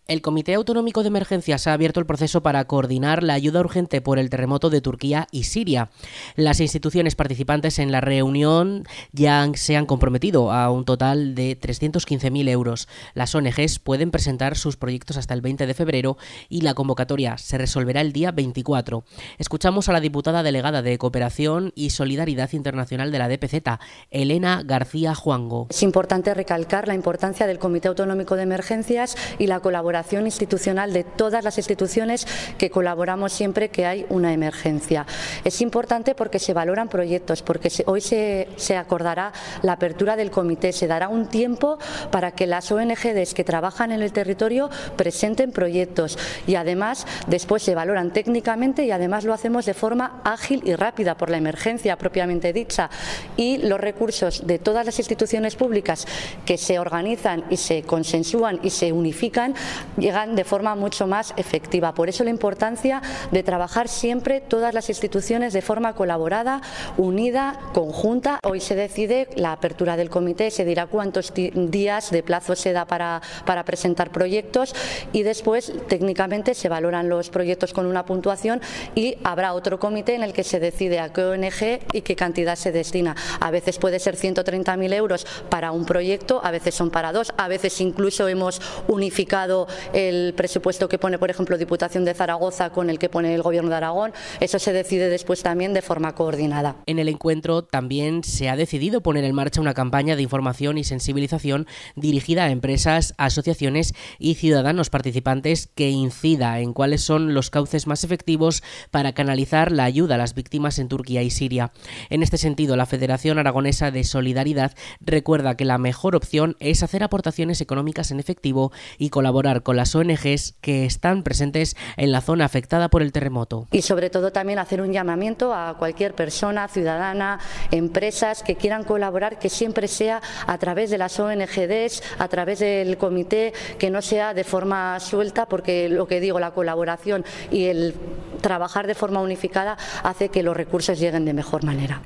El 0.08 0.22
Comité 0.22 0.54
Autonómico 0.54 1.02
de 1.02 1.08
Emergencias 1.08 1.66
ha 1.66 1.74
abierto 1.74 2.00
el 2.00 2.06
proceso 2.06 2.42
para 2.42 2.64
coordinar 2.64 3.22
la 3.22 3.34
ayuda 3.34 3.60
urgente 3.60 4.00
por 4.00 4.18
el 4.18 4.30
terremoto 4.30 4.70
de 4.70 4.80
Turquía 4.80 5.26
y 5.32 5.42
Siria. 5.42 5.90
Las 6.34 6.60
instituciones 6.60 7.14
participantes 7.14 7.78
en 7.78 7.92
la 7.92 8.00
reunión 8.00 8.84
ya 9.12 9.46
se 9.52 9.76
han 9.76 9.84
comprometido 9.84 10.50
a 10.50 10.70
un 10.70 10.86
total 10.86 11.34
de 11.34 11.60
315.000 11.60 12.48
euros. 12.48 12.88
Las 13.12 13.34
ONGs 13.34 13.80
pueden 13.80 14.10
presentar 14.10 14.56
sus 14.56 14.78
proyectos 14.78 15.18
hasta 15.18 15.34
el 15.34 15.42
20 15.42 15.66
de 15.66 15.74
febrero 15.74 16.16
y 16.48 16.62
la 16.62 16.72
convocatoria 16.72 17.36
se 17.36 17.58
resolverá 17.58 18.00
el 18.00 18.14
día 18.14 18.32
24. 18.32 19.04
Escuchamos 19.36 19.90
a 19.90 19.92
la 19.92 20.00
diputada 20.00 20.42
delegada 20.42 20.80
de 20.80 20.96
Cooperación 20.96 21.70
y 21.74 21.90
Solidaridad 21.90 22.54
Internacional 22.54 23.12
de 23.12 23.18
la 23.18 23.28
DPZ, 23.28 23.78
Elena 24.10 24.62
García 24.64 25.14
Juango. 25.14 25.66
Es 25.68 25.82
importante 25.82 26.32
recalcar 26.32 26.88
la 26.88 26.94
importancia 26.94 27.46
del 27.46 27.58
Comité 27.58 27.88
Autonómico 27.88 28.36
de 28.36 28.44
Emergencias 28.44 29.14
y 29.38 29.48
la 29.48 29.60
colaboración 29.60 29.97
institucional 30.26 30.92
de 30.92 31.04
todas 31.04 31.44
las 31.44 31.58
instituciones 31.58 32.26
que 32.56 32.70
colaboramos 32.70 33.32
siempre 33.32 33.68
que 33.68 33.86
hay 33.86 34.06
una 34.08 34.32
emergencia. 34.32 35.06
Es 35.44 35.60
importante 35.60 36.14
porque 36.14 36.38
se 36.38 36.54
valoran 36.54 36.88
proyectos, 36.88 37.42
porque 37.42 37.70
hoy 37.86 38.00
se, 38.00 38.48
se 38.56 38.76
acordará 38.76 39.32
la 39.62 39.72
apertura 39.72 40.16
del 40.16 40.30
comité, 40.30 40.72
se 40.72 40.86
dará 40.86 41.08
un 41.08 41.26
tiempo 41.26 41.78
para 42.10 42.32
que 42.32 42.46
las 42.46 42.70
ONGs 42.70 43.34
que 43.34 43.44
trabajan 43.44 43.92
en 43.92 44.02
el 44.02 44.12
territorio 44.12 44.70
presenten 44.96 45.52
proyectos 45.52 46.18
y 46.46 46.54
además 46.54 47.06
después 47.26 47.62
se 47.62 47.74
valoran 47.74 48.12
técnicamente 48.12 48.84
y 48.84 48.90
además 48.90 49.24
lo 49.24 49.34
hacemos 49.34 49.66
de 49.66 49.74
forma 49.74 50.20
ágil 50.24 50.62
y 50.64 50.74
rápida 50.74 51.16
por 51.16 51.30
la 51.30 51.36
emergencia 51.36 51.96
propiamente 51.96 52.52
dicha 52.52 52.90
y 53.36 53.58
los 53.58 53.80
recursos 53.80 54.46
de 54.46 54.58
todas 54.58 54.86
las 54.86 54.98
instituciones 54.98 55.56
públicas 55.56 56.06
que 56.44 56.58
se 56.58 56.78
organizan 56.78 57.44
y 57.50 57.56
se 57.56 57.82
consensúan 57.82 58.60
y 58.62 58.70
se 58.70 58.92
unifican 58.92 59.54
llegan 59.96 60.36
de 60.36 60.44
forma 60.44 60.74
mucho 60.74 61.06
más 61.06 61.34
efectiva. 61.36 61.94
Por 61.94 62.08
eso 62.08 62.24
la 62.24 62.30
importancia 62.30 63.02
de 63.30 63.42
trabajar 63.42 63.88
siempre 63.88 64.40
todas 64.40 64.74
las 64.74 64.88
instituciones 64.88 65.52
de 65.52 65.62
forma 65.62 65.94
colaborada, 65.94 66.60
unida, 66.96 67.58
conjunta. 67.72 68.40
Hoy 68.42 68.60
se 68.60 68.74
decide 68.74 69.28
la 69.36 69.52
apertura 69.52 69.96
del 69.96 70.10
comité, 70.10 70.50
se 70.50 70.64
dirá 70.64 70.86
cuántos 70.86 71.32
días 71.34 72.10
de 72.10 72.22
plazo 72.22 72.56
se 72.56 72.72
da 72.72 72.84
para, 72.84 73.22
para 73.44 73.64
presentar 73.64 74.10
proyectos 74.10 74.74
y 75.12 75.22
después 75.22 75.72
técnicamente 75.88 76.54
se 76.54 76.68
valoran 76.68 77.08
los 77.08 77.30
proyectos 77.30 77.72
con 77.72 77.86
una 77.86 78.04
puntuación 78.04 78.60
y 78.94 79.16
habrá 79.24 79.54
otro 79.54 79.78
comité 79.78 80.14
en 80.14 80.22
el 80.22 80.32
que 80.32 80.44
se 80.44 80.60
decide 80.60 81.00
a 81.00 81.12
qué 81.12 81.24
ONG 81.24 81.80
y 81.92 82.02
qué 82.02 82.16
cantidad 82.16 82.56
se 82.56 82.72
destina. 82.72 83.16
A 83.40 83.50
veces 83.50 83.78
puede 83.78 83.98
ser 83.98 84.16
130.000 84.16 84.92
euros 84.94 85.26
para 85.48 85.72
un 85.72 85.84
proyecto, 85.84 86.40
a 86.44 86.50
veces 86.50 86.74
son 86.74 86.90
para 86.90 87.12
dos, 87.12 87.32
a 87.36 87.48
veces 87.48 87.80
incluso 87.80 88.28
hemos 88.28 88.60
unificado 88.88 89.67
el 89.92 90.34
presupuesto 90.34 90.88
que 90.88 90.98
pone, 90.98 91.18
por 91.18 91.30
ejemplo, 91.30 91.58
Diputación 91.58 92.04
de 92.04 92.14
Zaragoza 92.14 92.70
con 92.70 92.90
el 92.90 92.98
que 92.98 93.08
pone 93.08 93.34
el 93.34 93.42
Gobierno 93.42 93.70
de 93.70 93.76
Aragón. 93.76 94.12
Eso 94.40 94.58
se 94.58 94.72
decide 94.72 95.08
después 95.08 95.42
también 95.42 95.74
de 95.74 95.82
forma 95.82 96.14
coordinada. 96.14 96.76
En 96.86 96.98
el 96.98 97.08
encuentro 97.08 97.62
también 97.62 98.24
se 98.24 98.48
ha 98.48 98.56
decidido 98.56 99.02
poner 99.02 99.24
en 99.24 99.34
marcha 99.34 99.60
una 99.60 99.74
campaña 99.74 100.16
de 100.16 100.22
información 100.22 100.78
y 100.78 100.84
sensibilización 100.84 101.66
dirigida 101.96 102.44
a 102.44 102.50
empresas, 102.50 103.14
asociaciones 103.18 103.94
y 104.18 104.34
ciudadanos 104.34 104.90
participantes 104.90 105.68
que 105.74 105.90
incida 105.90 106.60
en 106.60 106.72
cuáles 106.72 107.02
son 107.02 107.34
los 107.34 107.50
cauces 107.50 107.86
más 107.86 108.04
efectivos 108.04 108.62
para 108.90 109.12
canalizar 109.12 109.72
la 109.72 109.84
ayuda 109.84 110.16
a 110.16 110.18
las 110.18 110.34
víctimas 110.34 110.78
en 110.78 110.88
Turquía 110.88 111.22
y 111.22 111.30
Siria. 111.30 111.72
En 112.10 112.22
este 112.22 112.38
sentido, 112.38 112.76
la 112.76 112.86
Federación 112.86 113.38
Aragonesa 113.38 113.90
de 113.90 114.04
Solidaridad 114.04 114.72
recuerda 115.00 115.56
que 115.56 115.64
la 115.64 115.78
mejor 115.78 116.16
opción 116.16 116.56
es 116.60 116.82
hacer 116.82 117.02
aportaciones 117.02 117.60
económicas 117.60 118.10
en 118.10 118.20
efectivo 118.20 118.72
y 118.98 119.10
colaborar 119.10 119.57
con 119.62 119.76
las 119.76 119.94
ONGs 119.94 120.54
que 120.60 120.84
están 120.84 121.22
presentes 121.22 121.76
en 121.96 122.12
la 122.12 122.20
zona 122.20 122.44
afectada 122.44 122.88
por 122.88 123.02
el 123.02 123.12
terremoto. 123.12 123.66
Y 123.72 123.82
sobre 123.82 124.10
todo 124.10 124.32
también 124.32 124.58
hacer 124.58 124.80
un 124.80 124.92
llamamiento 124.92 125.54
a 125.54 125.76
cualquier 125.78 126.14
persona, 126.14 126.68
ciudadana, 126.68 127.38
empresas 127.70 128.42
que 128.42 128.56
quieran 128.56 128.84
colaborar, 128.84 129.38
que 129.38 129.48
siempre 129.48 129.88
sea 129.88 130.20
a 130.46 130.58
través 130.58 130.90
de 130.90 130.98
las 130.98 131.18
ONGs, 131.18 132.02
a 132.18 132.28
través 132.28 132.60
del 132.60 132.96
comité, 132.98 133.52
que 133.78 133.90
no 133.90 134.02
sea 134.02 134.34
de 134.34 134.44
forma 134.44 135.00
suelta, 135.00 135.46
porque 135.46 135.88
lo 135.88 136.06
que 136.06 136.20
digo, 136.20 136.40
la 136.40 136.52
colaboración 136.52 137.24
y 137.50 137.66
el 137.66 137.94
trabajar 138.40 138.86
de 138.86 138.94
forma 138.94 139.20
unificada 139.20 139.76
hace 140.02 140.28
que 140.28 140.42
los 140.42 140.56
recursos 140.56 140.98
lleguen 140.98 141.24
de 141.24 141.32
mejor 141.32 141.64
manera. 141.64 142.02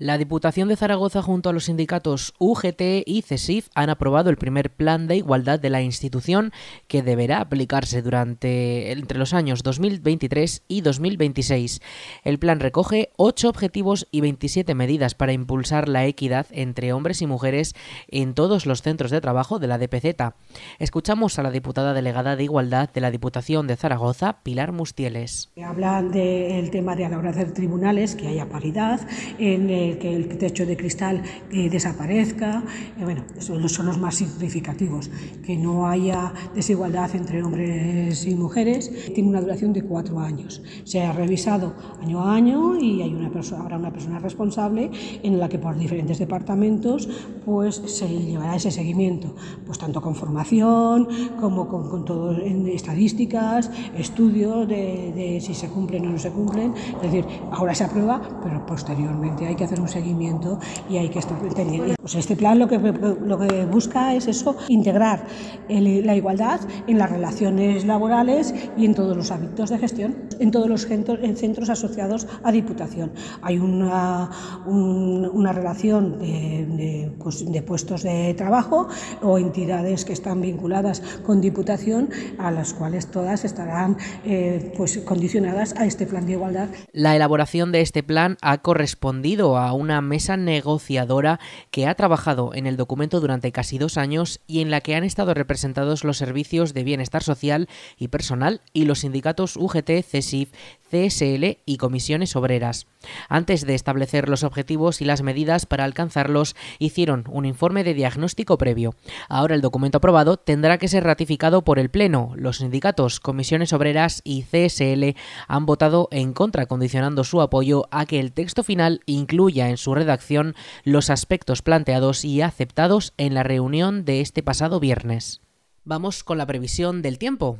La 0.00 0.16
Diputación 0.16 0.68
de 0.68 0.76
Zaragoza 0.76 1.22
junto 1.22 1.50
a 1.50 1.52
los 1.52 1.64
sindicatos 1.64 2.32
UGT 2.38 3.02
y 3.04 3.22
CESIF 3.22 3.66
han 3.74 3.90
aprobado 3.90 4.30
el 4.30 4.36
primer 4.36 4.70
plan 4.70 5.08
de 5.08 5.16
igualdad 5.16 5.58
de 5.58 5.70
la 5.70 5.82
institución 5.82 6.52
que 6.86 7.02
deberá 7.02 7.40
aplicarse 7.40 8.00
durante 8.00 8.92
entre 8.92 9.18
los 9.18 9.34
años 9.34 9.64
2023 9.64 10.62
y 10.68 10.82
2026. 10.82 11.80
El 12.22 12.38
plan 12.38 12.60
recoge 12.60 13.10
ocho 13.16 13.48
objetivos 13.48 14.06
y 14.12 14.20
27 14.20 14.72
medidas 14.76 15.16
para 15.16 15.32
impulsar 15.32 15.88
la 15.88 16.06
equidad 16.06 16.46
entre 16.52 16.92
hombres 16.92 17.20
y 17.20 17.26
mujeres 17.26 17.74
en 18.06 18.34
todos 18.34 18.66
los 18.66 18.82
centros 18.82 19.10
de 19.10 19.20
trabajo 19.20 19.58
de 19.58 19.66
la 19.66 19.78
DPZ. 19.78 20.32
Escuchamos 20.78 21.40
a 21.40 21.42
la 21.42 21.50
diputada 21.50 21.92
delegada 21.92 22.36
de 22.36 22.44
Igualdad 22.44 22.88
de 22.88 23.00
la 23.00 23.10
Diputación 23.10 23.66
de 23.66 23.74
Zaragoza, 23.74 24.44
Pilar 24.44 24.70
Mustieles. 24.70 25.50
Hablan 25.60 26.12
del 26.12 26.70
tema 26.70 26.94
de 26.94 27.04
a 27.04 27.08
la 27.08 27.18
hora 27.18 27.32
de 27.32 27.46
tribunales, 27.46 28.14
que 28.14 28.28
haya 28.28 28.48
paridad 28.48 29.00
en 29.40 29.87
que 29.96 30.14
el 30.14 30.28
techo 30.36 30.66
de 30.66 30.76
cristal 30.76 31.22
eh, 31.52 31.70
desaparezca. 31.70 32.64
Eh, 32.98 33.04
bueno, 33.04 33.24
esos 33.38 33.72
son 33.72 33.86
los 33.86 33.98
más 33.98 34.16
significativos. 34.16 35.10
Que 35.44 35.56
no 35.56 35.88
haya 35.88 36.32
desigualdad 36.54 37.14
entre 37.14 37.42
hombres 37.42 38.26
y 38.26 38.34
mujeres. 38.34 39.12
Tiene 39.14 39.30
una 39.30 39.40
duración 39.40 39.72
de 39.72 39.82
cuatro 39.82 40.20
años. 40.20 40.62
Se 40.84 41.00
ha 41.02 41.12
revisado 41.12 41.74
año 42.02 42.20
a 42.20 42.34
año 42.34 42.78
y 42.78 43.02
hay 43.02 43.14
una 43.14 43.30
persona, 43.30 43.62
habrá 43.62 43.78
una 43.78 43.92
persona 43.92 44.18
responsable 44.18 44.90
en 45.22 45.38
la 45.38 45.48
que 45.48 45.58
por 45.58 45.78
diferentes 45.78 46.18
departamentos 46.18 47.08
pues 47.44 47.76
se 47.76 48.08
llevará 48.08 48.56
ese 48.56 48.70
seguimiento, 48.70 49.34
pues 49.64 49.78
tanto 49.78 50.00
con 50.00 50.14
formación 50.14 51.08
como 51.40 51.68
con, 51.68 51.88
con 51.88 52.04
todo 52.04 52.36
en 52.36 52.66
estadísticas, 52.68 53.70
estudios 53.96 54.68
de, 54.68 55.12
de 55.14 55.40
si 55.40 55.54
se 55.54 55.68
cumplen 55.68 56.06
o 56.06 56.10
no 56.10 56.18
se 56.18 56.30
cumplen. 56.30 56.74
Es 56.96 57.02
decir, 57.02 57.24
ahora 57.52 57.74
se 57.74 57.84
aprueba, 57.84 58.20
pero 58.42 58.64
posteriormente 58.66 59.46
hay 59.46 59.54
que 59.54 59.64
hacer 59.64 59.77
un 59.80 59.88
seguimiento 59.88 60.58
y 60.88 60.96
hay 60.96 61.08
que 61.08 61.18
estar 61.18 61.38
pendiente. 61.54 61.94
Pues 62.00 62.14
este 62.14 62.36
plan 62.36 62.58
lo 62.58 62.68
que, 62.68 62.78
lo 62.78 63.38
que 63.38 63.64
busca 63.66 64.14
es 64.14 64.28
eso, 64.28 64.56
integrar 64.68 65.24
la 65.68 66.14
igualdad 66.14 66.60
en 66.86 66.98
las 66.98 67.10
relaciones 67.10 67.84
laborales 67.84 68.54
y 68.76 68.84
en 68.84 68.94
todos 68.94 69.16
los 69.16 69.30
hábitos 69.30 69.70
de 69.70 69.78
gestión, 69.78 70.16
en 70.38 70.50
todos 70.50 70.68
los 70.68 70.86
centros, 70.86 71.18
en 71.22 71.36
centros 71.36 71.70
asociados 71.70 72.26
a 72.42 72.52
Diputación. 72.52 73.12
Hay 73.42 73.58
una, 73.58 74.30
una 74.66 75.52
relación 75.52 76.18
de, 76.18 77.12
pues, 77.22 77.50
de, 77.50 77.62
puestos 77.62 78.02
de 78.02 78.34
trabajo 78.34 78.88
o 79.22 79.38
entidades 79.38 80.04
que 80.04 80.12
están 80.12 80.40
vinculadas 80.40 81.02
con 81.24 81.40
Diputación 81.40 82.10
a 82.38 82.50
las 82.50 82.74
cuales 82.74 83.10
todas 83.10 83.44
estarán 83.44 83.96
eh, 84.24 84.72
pues, 84.76 84.98
condicionadas 84.98 85.74
a 85.76 85.86
este 85.86 86.06
plan 86.06 86.26
de 86.26 86.32
igualdad. 86.32 86.68
La 86.92 87.16
elaboración 87.16 87.72
de 87.72 87.80
este 87.80 88.02
plan 88.02 88.36
ha 88.42 88.58
correspondido 88.58 89.56
a 89.56 89.67
una 89.72 90.00
mesa 90.00 90.36
negociadora 90.36 91.40
que 91.70 91.86
ha 91.86 91.94
trabajado 91.94 92.54
en 92.54 92.66
el 92.66 92.76
documento 92.76 93.20
durante 93.20 93.52
casi 93.52 93.78
dos 93.78 93.96
años 93.96 94.40
y 94.46 94.60
en 94.60 94.70
la 94.70 94.80
que 94.80 94.94
han 94.94 95.04
estado 95.04 95.34
representados 95.34 96.04
los 96.04 96.18
servicios 96.18 96.74
de 96.74 96.84
bienestar 96.84 97.22
social 97.22 97.68
y 97.98 98.08
personal 98.08 98.60
y 98.72 98.84
los 98.84 99.00
sindicatos 99.00 99.56
UGT, 99.56 100.02
CESIF, 100.02 100.50
CSL 100.90 101.58
y 101.66 101.76
comisiones 101.76 102.34
obreras. 102.36 102.86
Antes 103.28 103.66
de 103.66 103.74
establecer 103.74 104.28
los 104.28 104.42
objetivos 104.42 105.00
y 105.00 105.04
las 105.04 105.22
medidas 105.22 105.66
para 105.66 105.84
alcanzarlos, 105.84 106.56
hicieron 106.78 107.24
un 107.30 107.44
informe 107.44 107.84
de 107.84 107.94
diagnóstico 107.94 108.58
previo. 108.58 108.94
Ahora 109.28 109.54
el 109.54 109.60
documento 109.60 109.98
aprobado 109.98 110.36
tendrá 110.36 110.78
que 110.78 110.88
ser 110.88 111.04
ratificado 111.04 111.62
por 111.62 111.78
el 111.78 111.90
Pleno. 111.90 112.32
Los 112.36 112.58
sindicatos, 112.58 113.20
comisiones 113.20 113.72
obreras 113.72 114.20
y 114.24 114.42
CSL 114.42 115.16
han 115.46 115.66
votado 115.66 116.08
en 116.10 116.32
contra, 116.32 116.66
condicionando 116.66 117.24
su 117.24 117.40
apoyo 117.40 117.86
a 117.90 118.06
que 118.06 118.18
el 118.18 118.32
texto 118.32 118.62
final 118.62 119.00
incluya 119.06 119.57
en 119.66 119.76
su 119.76 119.96
redacción 119.96 120.54
los 120.84 121.10
aspectos 121.10 121.62
planteados 121.62 122.24
y 122.24 122.42
aceptados 122.42 123.14
en 123.16 123.34
la 123.34 123.42
reunión 123.42 124.04
de 124.04 124.20
este 124.20 124.44
pasado 124.44 124.78
viernes. 124.78 125.40
Vamos 125.84 126.22
con 126.22 126.38
la 126.38 126.46
previsión 126.46 127.02
del 127.02 127.18
tiempo. 127.18 127.58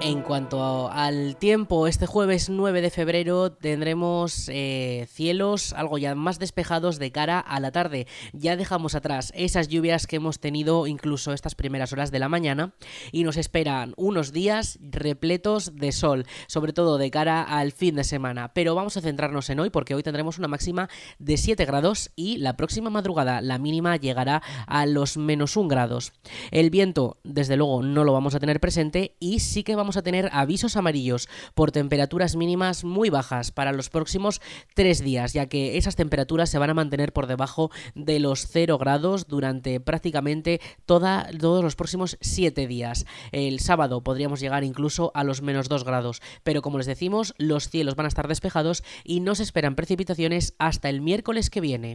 En 0.00 0.17
cuanto 0.28 0.90
al 0.92 1.36
tiempo, 1.36 1.88
este 1.88 2.06
jueves 2.06 2.48
9 2.48 2.80
de 2.80 2.90
febrero 2.90 3.50
tendremos 3.50 4.48
eh, 4.52 5.08
cielos 5.10 5.72
algo 5.72 5.98
ya 5.98 6.14
más 6.14 6.38
despejados 6.38 7.00
de 7.00 7.10
cara 7.10 7.40
a 7.40 7.58
la 7.58 7.72
tarde. 7.72 8.06
Ya 8.32 8.56
dejamos 8.56 8.94
atrás 8.94 9.32
esas 9.34 9.66
lluvias 9.68 10.06
que 10.06 10.16
hemos 10.16 10.38
tenido 10.38 10.86
incluso 10.86 11.32
estas 11.32 11.56
primeras 11.56 11.92
horas 11.92 12.12
de 12.12 12.20
la 12.20 12.28
mañana 12.28 12.74
y 13.10 13.24
nos 13.24 13.36
esperan 13.36 13.94
unos 13.96 14.32
días 14.32 14.78
repletos 14.82 15.74
de 15.74 15.90
sol, 15.90 16.26
sobre 16.46 16.72
todo 16.72 16.98
de 16.98 17.10
cara 17.10 17.42
al 17.42 17.72
fin 17.72 17.96
de 17.96 18.04
semana. 18.04 18.52
Pero 18.54 18.76
vamos 18.76 18.96
a 18.98 19.00
centrarnos 19.00 19.50
en 19.50 19.58
hoy 19.58 19.70
porque 19.70 19.96
hoy 19.96 20.04
tendremos 20.04 20.38
una 20.38 20.46
máxima 20.46 20.88
de 21.18 21.38
7 21.38 21.64
grados 21.64 22.12
y 22.14 22.36
la 22.36 22.56
próxima 22.56 22.90
madrugada 22.90 23.40
la 23.40 23.58
mínima 23.58 23.96
llegará 23.96 24.42
a 24.68 24.86
los 24.86 25.16
menos 25.16 25.56
1 25.56 25.68
grados. 25.68 26.12
El 26.50 26.70
viento, 26.70 27.18
desde 27.24 27.56
luego, 27.56 27.82
no 27.82 28.04
lo 28.04 28.12
vamos 28.12 28.36
a 28.36 28.40
tener 28.40 28.60
presente 28.60 29.16
y 29.18 29.40
sí 29.40 29.64
que 29.64 29.74
vamos 29.74 29.88
vamos 29.88 29.96
a 29.96 30.02
tener 30.02 30.17
avisos 30.32 30.76
amarillos 30.76 31.28
por 31.54 31.72
temperaturas 31.72 32.36
mínimas 32.36 32.84
muy 32.84 33.10
bajas 33.10 33.52
para 33.52 33.72
los 33.72 33.90
próximos 33.90 34.40
tres 34.74 35.02
días, 35.02 35.32
ya 35.32 35.46
que 35.46 35.78
esas 35.78 35.96
temperaturas 35.96 36.50
se 36.50 36.58
van 36.58 36.70
a 36.70 36.74
mantener 36.74 37.12
por 37.12 37.26
debajo 37.26 37.70
de 37.94 38.20
los 38.20 38.46
0 38.48 38.78
grados 38.78 39.28
durante 39.28 39.80
prácticamente 39.80 40.60
toda, 40.86 41.28
todos 41.38 41.62
los 41.62 41.76
próximos 41.76 42.18
siete 42.20 42.66
días. 42.66 43.06
El 43.32 43.60
sábado 43.60 44.02
podríamos 44.02 44.40
llegar 44.40 44.64
incluso 44.64 45.12
a 45.14 45.24
los 45.24 45.42
menos 45.42 45.68
2 45.68 45.84
grados, 45.84 46.20
pero 46.42 46.62
como 46.62 46.78
les 46.78 46.86
decimos, 46.86 47.34
los 47.38 47.68
cielos 47.68 47.96
van 47.96 48.06
a 48.06 48.08
estar 48.08 48.28
despejados 48.28 48.82
y 49.04 49.20
no 49.20 49.34
se 49.34 49.42
esperan 49.42 49.76
precipitaciones 49.76 50.54
hasta 50.58 50.88
el 50.88 51.00
miércoles 51.00 51.50
que 51.50 51.60
viene. 51.60 51.94